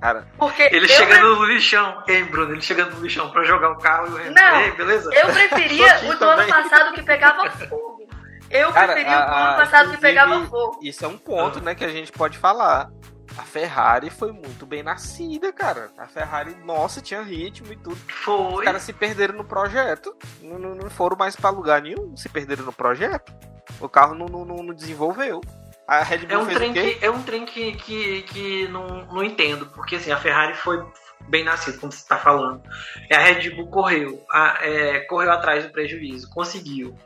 [0.00, 2.02] Cara, Porque Ele chegando no lixão.
[2.06, 4.32] Ei, Bruno, ele chegando no lixão pra jogar o carro e o.
[4.34, 4.60] Não.
[4.60, 5.10] Ei, beleza?
[5.14, 8.06] eu preferia o do ano passado que pegava fogo.
[8.50, 10.78] Eu Cara, preferia o do a- a- ano passado que pegava fogo.
[10.82, 12.88] Isso é um ponto, né, que a gente pode falar.
[13.36, 15.90] A Ferrari foi muito bem nascida, cara.
[15.98, 17.94] A Ferrari, nossa, tinha ritmo e tudo.
[17.96, 18.64] Os Foi.
[18.64, 20.14] caras se perderam no projeto.
[20.42, 22.16] Não, não- foram mais pra lugar nenhum.
[22.16, 23.32] Se perderam no projeto.
[23.80, 25.40] O carro não, não, não- desenvolveu.
[25.86, 29.06] A Red Bull É um fez trem que, é um trem que, que, que não,
[29.06, 30.84] não entendo, porque assim, a Ferrari foi
[31.28, 32.60] bem nascida, como você está falando.
[33.08, 36.96] E a Red Bull correu, a- é, correu atrás do prejuízo, conseguiu.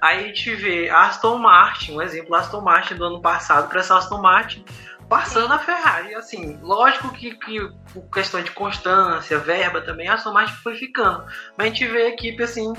[0.00, 3.68] Aí a gente vê a Aston Martin, um exemplo, a Aston Martin do ano passado
[3.68, 4.64] para essa Aston Martin
[5.10, 6.14] passando a Ferrari.
[6.14, 7.58] Assim, lógico que, que
[7.92, 11.26] por questão de constância, verba também, a Aston Martin foi ficando.
[11.58, 12.72] Mas a gente vê a equipe assim.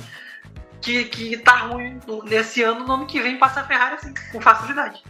[0.81, 4.41] Que, que tá ruim nesse ano, no ano que vem passa a Ferrari assim, com
[4.41, 5.03] facilidade.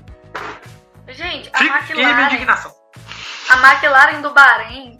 [1.07, 2.75] Gente, a Fiquei minha McLaren, indignação.
[3.49, 4.97] a McLaren do Bahrein,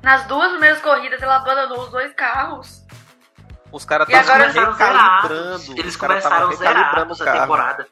[0.00, 2.86] nas duas primeiras corridas, ela abandonou os dois carros.
[3.72, 5.80] Os caras estavam começaram recalibrando.
[5.80, 7.86] Eles começaram zerados a temporada.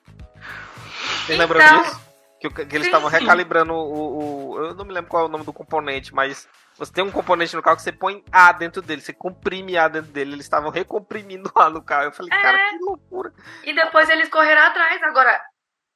[1.29, 2.08] Lembram Então, disso?
[2.41, 5.45] Que, que eles estavam recalibrando o, o- Eu não me lembro qual é o nome
[5.45, 9.01] do componente, mas você tem um componente no carro que você põe A dentro dele,
[9.01, 10.35] você comprime A dentro dele.
[10.35, 12.05] Eles estavam recomprimindo A no carro.
[12.05, 12.41] Eu falei, É.
[12.43, 13.33] cara, que loucura.
[13.65, 15.03] E depois eles correram atrás.
[15.03, 15.41] Agora,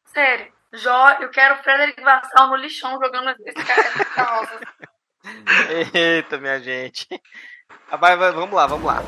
[0.07, 4.61] sério, Jó, eu quero o Frederic Vassal no lixão jogando esse cara carroça.
[5.94, 7.07] Eita, minha gente.
[7.90, 9.02] Ah, vai, vai, vamos lá, vamos lá.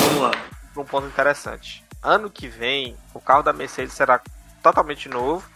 [0.00, 0.30] Vamos lá.
[0.76, 1.84] Um ponto interessante.
[2.02, 4.20] Ano que vem, o carro da Mercedes será
[4.68, 5.48] totalmente novo.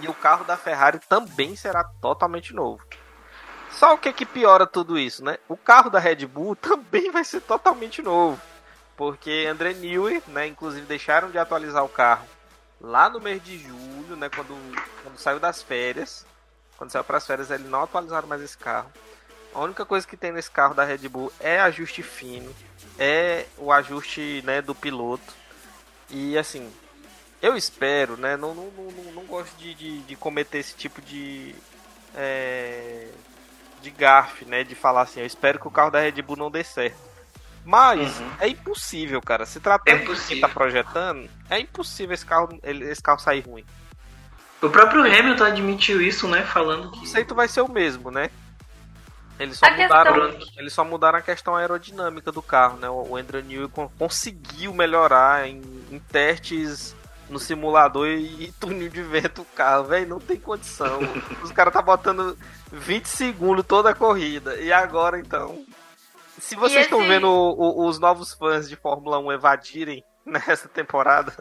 [0.00, 2.82] E o carro da Ferrari também será totalmente novo.
[3.70, 5.38] Só o que que piora tudo isso, né?
[5.48, 8.40] O carro da Red Bull também vai ser totalmente novo.
[8.96, 12.26] Porque André Newey, né, inclusive deixaram de atualizar o carro
[12.80, 14.54] lá no mês de julho, né, quando,
[15.02, 16.26] quando saiu das férias.
[16.76, 18.90] Quando saiu para as férias, eles não atualizaram mais esse carro.
[19.54, 22.54] A única coisa que tem nesse carro da Red Bull é ajuste fino,
[22.98, 25.34] é o ajuste né, do piloto.
[26.08, 26.72] E assim,
[27.42, 28.36] eu espero, né?
[28.36, 31.54] Não, não, não, não gosto de, de, de, cometer esse tipo de.
[32.14, 33.08] É,
[33.82, 34.62] de gafe, né?
[34.62, 36.98] De falar assim, eu espero que o carro da Red Bull não dê certo.
[37.64, 38.30] Mas uhum.
[38.40, 39.46] é impossível, cara.
[39.46, 43.64] Se tratando é de quem tá projetando, é impossível esse carro, esse carro sair ruim.
[44.62, 46.42] O próprio Hamilton admitiu isso, né?
[46.42, 46.98] Falando que.
[46.98, 48.30] O conceito vai ser o mesmo, né?
[49.38, 50.48] Eles só, mudaram, questão...
[50.58, 52.90] eles só mudaram a questão aerodinâmica do carro, né?
[52.90, 56.94] O Andrew Newey conseguiu melhorar em, em testes
[57.30, 60.98] no simulador e, e túnel de vento o carro, velho, não tem condição.
[61.42, 62.36] Os caras tá botando
[62.72, 64.56] 20 segundos toda a corrida.
[64.60, 65.64] E agora então.
[66.38, 67.08] Se vocês estão esse...
[67.08, 71.32] vendo o, o, os novos fãs de Fórmula 1 evadirem nessa temporada,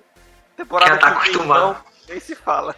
[0.55, 1.75] temporada tá que vem, não,
[2.07, 2.75] nem se fala.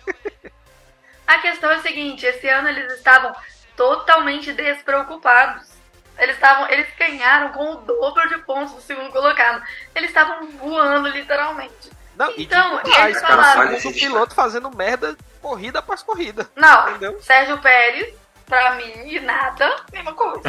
[1.27, 3.33] A questão é a seguinte, esse ano eles estavam
[3.75, 5.69] totalmente despreocupados.
[6.17, 9.63] Eles estavam, eles ganharam com o dobro de pontos do segundo colocado.
[9.95, 11.89] Eles estavam voando literalmente.
[12.21, 16.47] Não, então, e demais, eles falaram, o piloto fazendo merda corrida após corrida.
[16.55, 17.19] Não, entendeu?
[17.19, 18.13] Sérgio Pérez,
[18.45, 20.43] pra mim, nada, mesma coisa.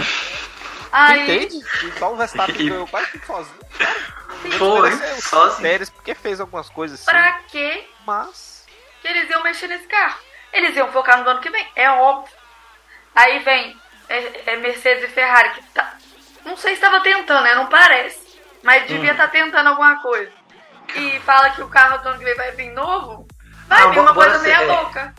[0.93, 1.23] Aí...
[1.23, 1.65] Entende?
[1.99, 4.59] Só o Verstappen ganhou quase tudo sozinho.
[4.59, 4.91] Foi,
[5.23, 5.63] sozinho.
[5.63, 7.11] Pérez porque fez algumas coisas assim.
[7.11, 7.89] Pra quê?
[8.07, 8.67] Mas...
[9.01, 10.19] Que eles iam mexer nesse carro.
[10.53, 12.37] Eles iam focar no ano que vem, é óbvio.
[13.15, 13.81] Aí vem
[14.11, 15.97] é, é Mercedes e Ferrari, que tá...
[16.45, 17.55] Não sei se estava tentando, né?
[17.55, 18.21] Não parece.
[18.63, 19.27] Mas devia estar hum.
[19.27, 20.42] tá tentando alguma coisa
[20.97, 23.27] e fala que o carro do ano que vem vai vir novo,
[23.69, 25.15] vai vir uma coisa meia louca.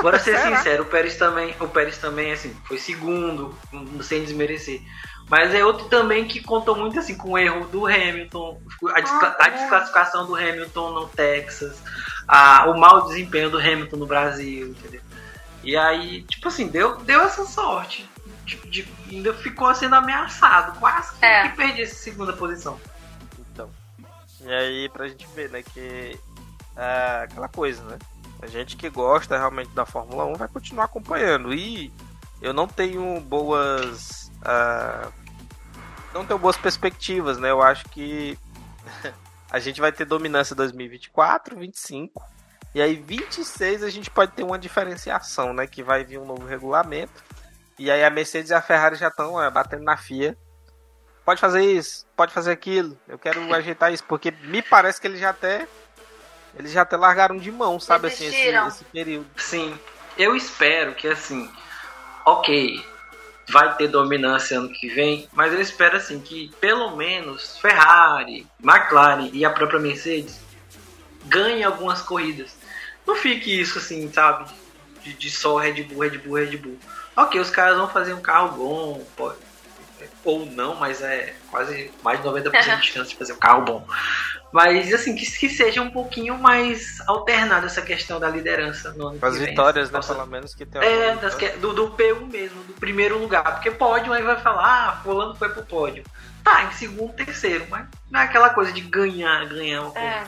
[0.00, 3.56] Bora ser sincero, o Pérez também, o Pérez também, assim, foi segundo,
[4.02, 4.80] sem desmerecer.
[5.28, 8.60] Mas é outro também que contou muito assim com o erro do Hamilton,
[8.94, 11.82] a, descla ah, a desclassificação do Hamilton no Texas,
[12.28, 15.00] a, o mau desempenho do Hamilton no Brasil, entendeu?
[15.64, 18.08] E aí, tipo assim, deu, deu essa sorte.
[18.44, 21.48] De, de, ainda ficou sendo ameaçado, quase que, é.
[21.48, 22.78] que perdi essa segunda posição.
[24.46, 26.16] E aí pra gente ver, né, que
[26.76, 27.98] é aquela coisa, né?
[28.40, 31.52] A gente que gosta realmente da Fórmula 1 vai continuar acompanhando.
[31.52, 31.92] E
[32.40, 34.30] eu não tenho boas.
[34.42, 35.12] Uh,
[36.14, 37.50] não tenho boas perspectivas, né?
[37.50, 38.38] Eu acho que
[39.50, 42.22] a gente vai ter dominância 2024, 25.
[42.74, 45.66] E aí 26 a gente pode ter uma diferenciação, né?
[45.66, 47.24] Que vai vir um novo regulamento.
[47.78, 50.36] E aí a Mercedes e a Ferrari já estão é, batendo na FIA
[51.26, 55.18] pode fazer isso, pode fazer aquilo, eu quero ajeitar isso, porque me parece que eles
[55.18, 55.66] já até.
[56.56, 59.26] Eles já até largaram de mão, sabe assim, esse, esse período.
[59.36, 59.78] Sim.
[60.16, 61.50] Eu espero que assim,
[62.24, 62.82] ok,
[63.50, 69.28] vai ter dominância ano que vem, mas eu espero assim que pelo menos Ferrari, McLaren
[69.34, 70.40] e a própria Mercedes
[71.26, 72.56] ganhem algumas corridas.
[73.06, 74.50] Não fique isso assim, sabe?
[75.02, 76.78] De, de só Red Bull, Red Bull, Red Bull.
[77.14, 79.36] Ok, os caras vão fazer um carro bom, pode,
[80.26, 83.86] ou não, mas é quase mais de 90% de chance de fazer um carro bom.
[84.52, 89.18] Mas assim, que, que seja um pouquinho mais alternado essa questão da liderança no ano
[89.22, 90.00] As vitórias, né?
[90.00, 93.44] Pelo menos que tem É, das que, do, do P1 mesmo, do primeiro lugar.
[93.54, 96.04] Porque pódio aí vai falar, ah, fulano foi pro pódio.
[96.42, 100.06] Tá, em segundo, terceiro, mas não é aquela coisa de ganhar, ganhar uma coisa.
[100.06, 100.26] É.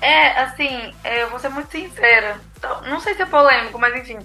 [0.00, 2.40] É, assim, eu vou ser muito sincera.
[2.56, 4.18] Então, não sei se é polêmico, mas enfim.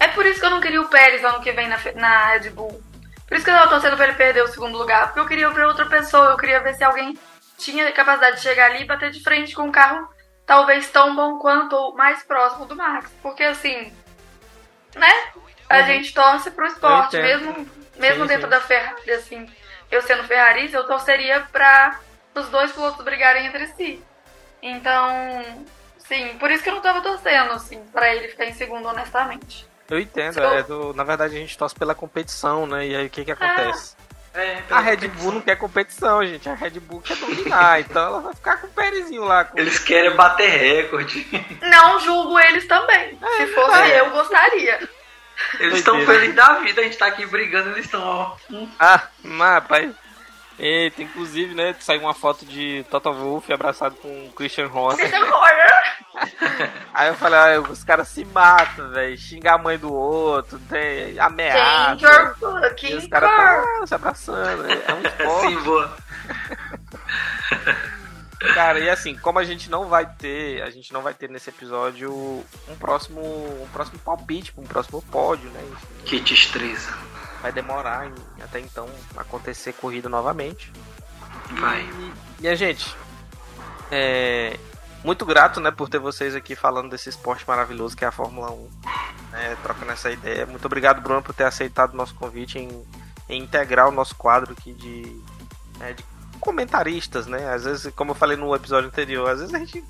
[0.00, 2.50] É por isso que eu não queria o Pérez ano que vem na, na Red
[2.50, 2.82] Bull.
[3.28, 5.50] Por isso que eu tava torcendo pra ele perder o segundo lugar, porque eu queria
[5.50, 7.16] ver outra pessoa, eu queria ver se alguém
[7.58, 10.08] tinha capacidade de chegar ali e bater de frente com um carro
[10.46, 13.12] talvez tão bom quanto ou mais próximo do Max.
[13.20, 13.92] Porque assim,
[14.96, 15.12] né?
[15.68, 15.86] A uhum.
[15.86, 18.50] gente torce pro esporte, mesmo, mesmo sim, dentro sim.
[18.50, 19.46] da Ferrari, assim,
[19.90, 22.00] eu sendo Ferrari, eu torceria pra
[22.34, 24.02] os dois pilotos brigarem entre si.
[24.62, 25.66] Então,
[25.98, 29.67] sim, por isso que eu não tava torcendo, assim, pra ele ficar em segundo, honestamente.
[29.90, 32.86] Eu entendo, é do, na verdade a gente torce pela competição, né?
[32.86, 33.96] E aí o que que acontece?
[34.34, 35.22] Ah, é, a Red competição.
[35.22, 36.48] Bull não quer competição, gente.
[36.48, 39.44] A Red Bull quer dominar, então ela vai ficar com o Perezinho lá.
[39.44, 39.58] Com...
[39.58, 41.26] Eles querem bater recorde.
[41.62, 43.18] Não julgo eles também.
[43.20, 44.00] É, Se fosse é.
[44.00, 44.88] eu, gostaria.
[45.58, 48.36] Eles estão felizes da vida, a gente tá aqui brigando, eles estão, ó.
[48.78, 49.94] Ah, mas, rapaz.
[50.58, 55.08] Eita, inclusive, né, saiu uma foto de Toto Wolff abraçado com Christian Horner.
[55.08, 55.98] Christian Horner!
[56.94, 59.16] Aí eu falei, ah, os caras se matam, velho.
[59.16, 62.06] Xingar a mãe do outro, tem ameaça.
[62.06, 64.64] Your fucking e os caras estão se abraçando.
[64.66, 65.48] É um esporte.
[65.48, 65.96] Sim, boa.
[68.54, 71.50] Cara, e assim, como a gente não vai ter, a gente não vai ter nesse
[71.50, 75.60] episódio um próximo, um próximo palpite, um próximo pódio, né?
[76.04, 76.88] Que destreza
[77.40, 80.72] vai demorar em, até então acontecer corrida novamente.
[81.52, 81.82] Vai.
[81.82, 82.94] E, minha gente,
[83.90, 84.58] é,
[85.04, 88.50] muito grato, né, por ter vocês aqui falando desse esporte maravilhoso que é a Fórmula
[88.50, 88.70] 1.
[89.32, 90.46] né, trocando essa ideia.
[90.46, 92.86] Muito obrigado, Bruno, por ter aceitado o nosso convite em,
[93.28, 95.22] em integrar o nosso quadro aqui de,
[95.78, 96.04] né, de
[96.38, 97.52] comentaristas, né?
[97.52, 99.84] Às vezes, como eu falei no episódio anterior, às vezes a gente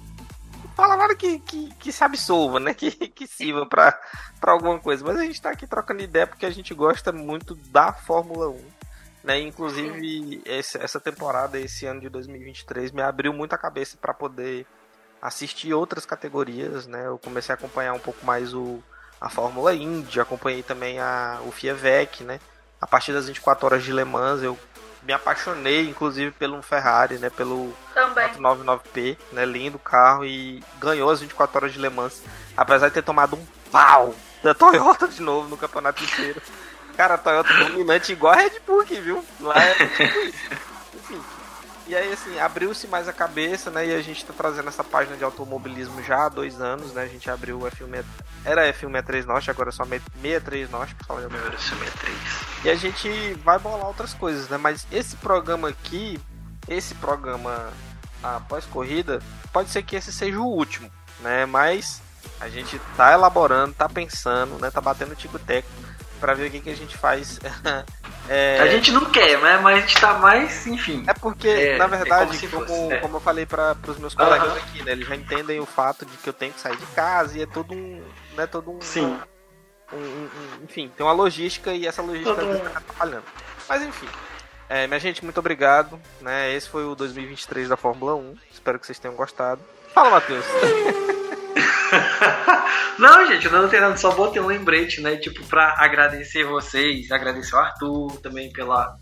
[0.74, 2.74] fala nada que, que, que se absolva, né?
[2.78, 3.98] Que, que sirva pra
[4.42, 5.04] alguma coisa.
[5.04, 8.64] Mas a gente tá aqui trocando ideia porque a gente gosta muito da Fórmula 1.
[9.24, 9.40] Né?
[9.40, 14.66] Inclusive, esse, essa temporada, esse ano de 2023, me abriu muito a cabeça para poder
[15.20, 17.06] assistir outras categorias, né?
[17.06, 18.82] Eu comecei a acompanhar um pouco mais o,
[19.20, 22.40] a Fórmula Indy, acompanhei também a, o FIA VEC, né?
[22.80, 24.58] A partir das 24 horas de Le Mans, eu
[25.02, 27.30] me apaixonei, inclusive, pelo Ferrari, né?
[27.30, 29.44] Pelo 499P, né?
[29.44, 32.22] Lindo carro e ganhou as 24 horas de Le Mans,
[32.56, 36.40] apesar de ter tomado um pau da Toyota de novo no campeonato inteiro.
[36.96, 39.24] Cara, a Toyota dominante igual a Red Bull aqui, viu?
[39.40, 40.68] Lá é tipo isso.
[41.88, 43.86] E aí, assim, abriu-se mais a cabeça, né?
[43.86, 47.02] E a gente tá trazendo essa página de automobilismo já há dois anos, né?
[47.02, 48.04] A gente abriu o F1...
[48.44, 52.16] Era F163 Norte, agora é só 63 Norte, pra falar de Agora é 63.
[52.64, 54.58] E a gente vai bolar outras coisas, né?
[54.58, 56.20] Mas esse programa aqui,
[56.68, 57.72] esse programa
[58.22, 61.46] após corrida, pode ser que esse seja o último, né?
[61.46, 62.02] Mas
[62.38, 64.70] a gente tá elaborando, tá pensando, né?
[64.70, 65.68] Tá batendo tico-teco
[66.18, 67.38] para ver o que, que a gente faz
[68.28, 68.60] É...
[68.60, 69.56] A gente não quer, né?
[69.56, 71.02] Mas a gente tá mais, enfim.
[71.06, 72.96] É porque, é, na verdade, é como, como, é.
[72.98, 74.58] como, eu falei para os meus colegas uhum.
[74.58, 74.92] aqui, né?
[74.92, 77.46] Eles já entendem o fato de que eu tenho que sair de casa e é
[77.46, 78.02] todo um.
[78.36, 78.80] Né, todo um.
[78.82, 79.18] Sim.
[79.90, 83.24] Um, um, um, enfim, tem uma logística e essa logística tá atrapalhando.
[83.66, 84.08] Mas enfim.
[84.68, 85.98] É, minha gente, muito obrigado.
[86.20, 86.52] Né?
[86.52, 88.36] Esse foi o 2023 da Fórmula 1.
[88.52, 89.62] Espero que vocês tenham gostado.
[89.94, 90.44] Fala, Matheus.
[92.98, 95.16] não, gente, não tenho nada, só botei um lembrete, né?
[95.16, 98.96] Tipo, pra agradecer vocês, agradecer o Arthur também pela.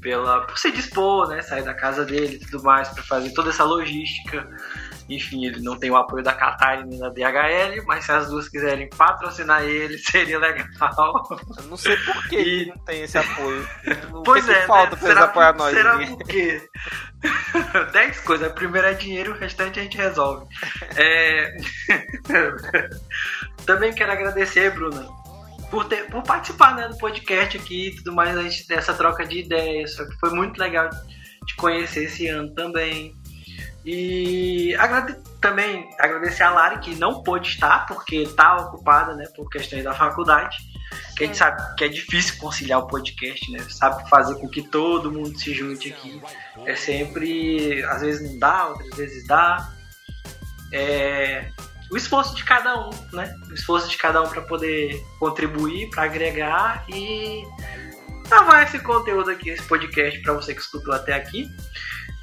[0.00, 1.40] Pela, por se dispor, né?
[1.40, 4.46] Sair da casa dele e tudo mais, para fazer toda essa logística.
[5.08, 8.48] Enfim, ele não tem o apoio da Qatar nem da DHL, mas se as duas
[8.48, 10.66] quiserem patrocinar ele, seria legal.
[11.58, 12.66] Eu não sei por que e...
[12.66, 13.68] não tem esse apoio.
[14.12, 15.00] O pois que é, que falta né?
[15.00, 15.74] pra eles apoiar nós?
[15.74, 16.68] Será por quê?
[17.92, 18.50] Dez coisas.
[18.50, 20.46] A primeira é dinheiro, o restante a gente resolve.
[20.96, 21.54] É...
[23.66, 25.06] Também quero agradecer, Bruna,
[25.70, 29.26] por, ter, por participar né, do podcast aqui e tudo mais, a gente, dessa troca
[29.26, 29.96] de ideias.
[30.20, 30.88] Foi muito legal
[31.46, 33.14] te conhecer esse ano também.
[33.84, 39.50] E agrade também agradecer a Lari, que não pôde estar, porque está ocupada né, por
[39.50, 40.56] questões da faculdade.
[41.16, 43.60] Que a gente sabe que é difícil conciliar o podcast, né?
[43.68, 46.20] Sabe fazer com que todo mundo se junte aqui.
[46.64, 47.84] É sempre.
[47.84, 49.70] Às vezes não dá, outras vezes dá.
[50.72, 51.50] É,
[51.90, 53.32] o esforço de cada um, né?
[53.48, 57.44] O esforço de cada um para poder contribuir, para agregar e
[58.28, 61.48] gravar esse conteúdo aqui, esse podcast para você que escutou até aqui.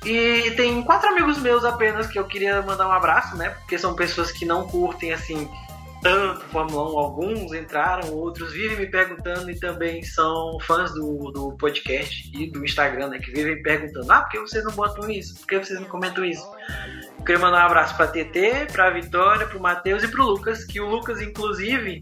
[0.03, 3.49] E tem quatro amigos meus apenas que eu queria mandar um abraço, né?
[3.49, 5.47] Porque são pessoas que não curtem assim
[6.01, 6.97] tanto Fórmula 1.
[6.97, 12.65] Alguns entraram, outros vivem me perguntando e também são fãs do, do podcast e do
[12.65, 13.19] Instagram, né?
[13.19, 15.35] Que vivem perguntando: ah, por que vocês não botam isso?
[15.35, 16.45] Por que vocês não comentam isso?
[17.19, 20.81] Eu queria mandar um abraço pra TT, pra Vitória, pro Matheus e pro Lucas, que
[20.81, 21.99] o Lucas, inclusive,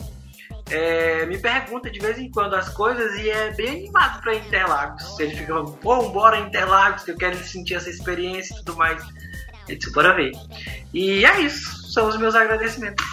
[0.70, 5.20] é, me pergunta de vez em quando as coisas e é bem animado para Interlagos.
[5.20, 9.02] Ele fica falando, pô, bora Interlagos, que eu quero sentir essa experiência e tudo mais.
[9.68, 10.32] Eu disse, bora ver.
[10.94, 13.06] E é isso, são os meus agradecimentos.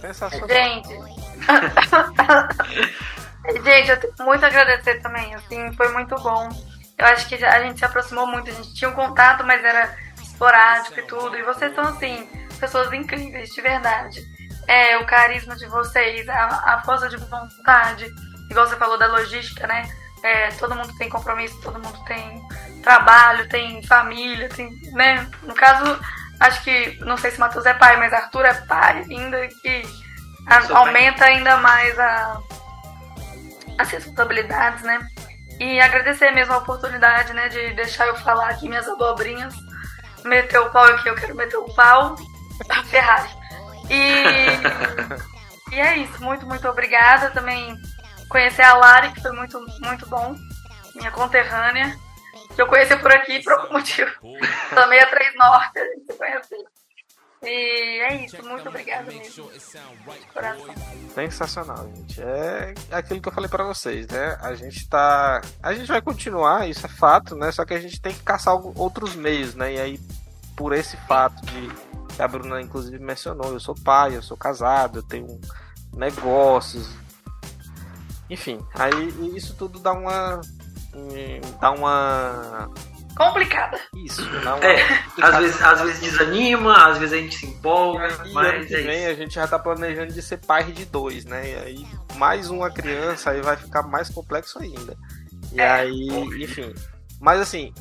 [0.00, 0.48] Sensacional.
[0.48, 0.88] Gente.
[3.64, 6.48] gente, eu tenho muito a agradecer também, assim, foi muito bom.
[6.98, 9.96] Eu acho que a gente se aproximou muito, a gente tinha um contato, mas era
[10.20, 11.36] esporádico e tudo.
[11.36, 12.26] E vocês são, assim,
[12.58, 14.35] pessoas incríveis, de verdade
[14.66, 18.12] é, o carisma de vocês, a, a força de vontade,
[18.50, 19.88] igual você falou da logística, né?
[20.22, 22.42] É, todo mundo tem compromisso, todo mundo tem
[22.82, 25.28] trabalho, tem família, tem, né?
[25.42, 26.00] No caso,
[26.40, 29.82] acho que, não sei se Matheus é pai, mas Arthur é pai ainda, que
[30.48, 32.40] a, aumenta ainda mais a,
[33.78, 35.06] as responsabilidades, né?
[35.60, 39.54] E agradecer mesmo a oportunidade, né, de deixar eu falar aqui minhas abobrinhas,
[40.24, 42.14] meter o pau aqui, eu quero meter o pau,
[42.90, 43.30] Ferrari.
[43.90, 47.30] E, e é isso, muito, muito obrigada.
[47.30, 47.76] Também
[48.28, 50.34] conhecer a Lari, que foi muito, muito bom.
[50.94, 51.96] Minha conterrânea.
[52.54, 54.10] Que eu conheci por aqui por algum motivo.
[54.74, 56.66] Também a 3 Norte, a gente se conheceu.
[57.42, 59.50] E é isso, muito obrigada mesmo.
[61.14, 62.20] Sensacional, gente.
[62.22, 64.38] É aquilo que eu falei para vocês, né?
[64.40, 65.40] A gente tá.
[65.62, 67.52] A gente vai continuar, isso é fato, né?
[67.52, 69.74] Só que a gente tem que caçar outros meios, né?
[69.74, 70.00] E aí,
[70.56, 71.70] por esse fato de
[72.18, 75.40] a Bruna inclusive mencionou, eu sou pai, eu sou casado, eu tenho
[75.94, 76.90] negócios.
[78.28, 80.40] Enfim, aí isso tudo dá uma
[81.60, 82.68] dá uma
[83.16, 83.78] complicada.
[83.94, 84.82] Isso, não é,
[85.22, 89.02] às vezes, às vezes desanima, às vezes a gente se empolga, e mas é vem
[89.02, 89.10] isso.
[89.10, 91.50] a gente já tá planejando de ser pai de dois, né?
[91.50, 91.86] E aí
[92.16, 94.96] mais uma criança aí vai ficar mais complexo ainda.
[95.52, 96.08] E É, aí,
[96.42, 96.74] enfim.
[97.20, 97.72] Mas assim,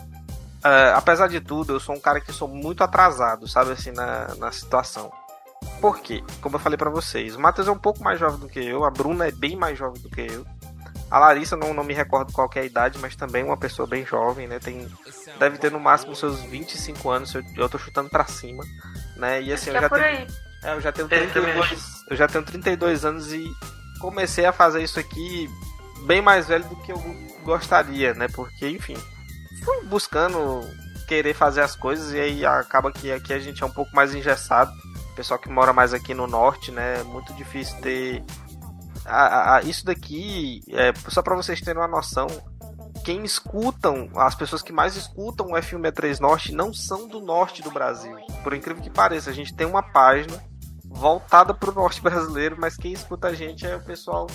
[0.66, 4.34] é, apesar de tudo, eu sou um cara que sou muito atrasado, sabe assim, na,
[4.36, 5.11] na situação.
[5.80, 6.24] Por quê?
[6.41, 8.84] Como eu falei pra vocês, o Matheus é um pouco mais jovem do que eu,
[8.84, 10.45] a Bruna é bem mais jovem do que eu.
[11.09, 13.55] A Larissa, não, não me recordo qual que é a idade, mas também é uma
[13.57, 14.57] pessoa bem jovem, né?
[14.57, 14.88] Tem,
[15.38, 18.63] deve ter no máximo seus 25 anos, eu, eu tô chutando pra cima,
[19.16, 19.41] né?
[19.43, 20.28] E assim, eu já é por tenho, aí.
[20.63, 23.45] é, eu já tenho É, também 32, eu já tenho 32 anos e
[24.01, 25.47] comecei a fazer isso aqui
[26.07, 26.97] bem mais velho do que eu
[27.43, 28.28] gostaria, né?
[28.28, 28.97] Porque, enfim,
[29.64, 30.62] fui buscando
[31.08, 34.14] querer fazer as coisas e aí acaba que aqui a gente é um pouco mais
[34.16, 34.72] engessado.
[35.16, 36.99] Pessoal que mora mais aqui no norte, né?
[36.99, 38.24] É muito difícil ter.
[39.06, 42.26] A- a- isso daqui, é, só para vocês terem uma noção,
[43.03, 47.70] quem escutam, as pessoas que mais escutam o F163 Norte não são do norte do
[47.70, 48.16] Brasil.
[48.43, 50.43] Por incrível que pareça, a gente tem uma página
[50.84, 54.26] voltada para o norte brasileiro, mas quem escuta a gente é o pessoal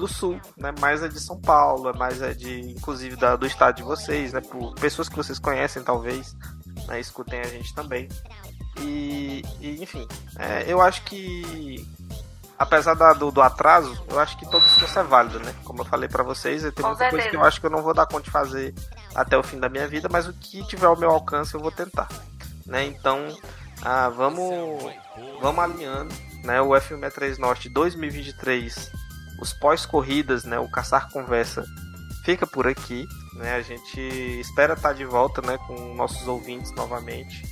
[0.00, 0.72] do sul, né?
[0.80, 4.32] Mais é de São Paulo, é mais é de, inclusive, da- do estado de vocês,
[4.32, 4.40] né?
[4.40, 6.34] Por pessoas que vocês conhecem, talvez,
[6.88, 6.98] né?
[6.98, 8.08] escutem a gente também.
[8.80, 10.06] E, e, enfim,
[10.38, 11.86] é, eu acho que
[12.58, 15.54] apesar da- do, do atraso, eu acho que todo esforço é válido, né?
[15.64, 17.94] Como eu falei pra vocês, Com muita coisa que eu acho que eu não vou
[17.94, 18.74] dar conta de fazer
[19.14, 21.70] até o fim da minha vida, mas o que tiver ao meu alcance eu vou
[21.72, 22.08] tentar,
[22.66, 22.84] né?
[22.84, 23.28] Então,
[23.82, 24.82] ah, vamos
[25.40, 26.60] vamos alinhando, né?
[26.60, 28.90] O F163 Norte 2023,
[29.40, 30.58] os pós-corridas, né?
[30.58, 31.64] O Caçar Conversa
[32.24, 33.54] fica por aqui, né?
[33.54, 34.00] A gente
[34.40, 35.58] espera estar de volta, né?
[35.66, 37.42] Com nossos ouvintes novamente,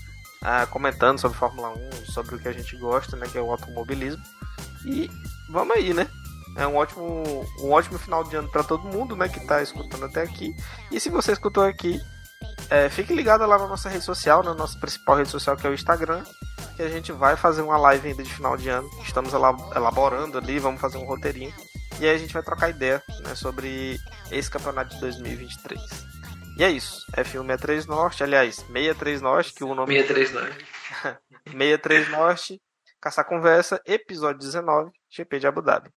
[0.43, 3.27] ah, comentando sobre Fórmula 1, sobre o que a gente gosta, né?
[3.31, 4.23] Que é o automobilismo.
[4.85, 5.11] E
[5.49, 6.07] vamos aí, né?
[6.57, 7.23] É um ótimo,
[7.61, 9.29] um ótimo final de ano para todo mundo, né?
[9.29, 10.55] Que tá escutando até aqui.
[10.91, 12.01] E se você escutou aqui,
[12.71, 15.71] é, fique ligado lá na nossa rede social, na nossa principal rede social que é
[15.71, 16.23] o Instagram,
[16.77, 18.89] que a gente vai fazer uma live ainda de final de ano.
[19.05, 21.53] Estamos ela- elaborando ali, vamos fazer um roteirinho.
[22.01, 23.99] E aí a gente vai trocar ideia né, sobre
[24.31, 25.81] esse campeonato de 2023.
[26.57, 27.05] E é isso.
[27.13, 30.65] F163 Norte, aliás, 63 Norte, que o nome 639.
[31.47, 32.61] 63 Norte,
[33.01, 35.87] Caçar Conversa, episódio 19, GP de Abu Dhabi.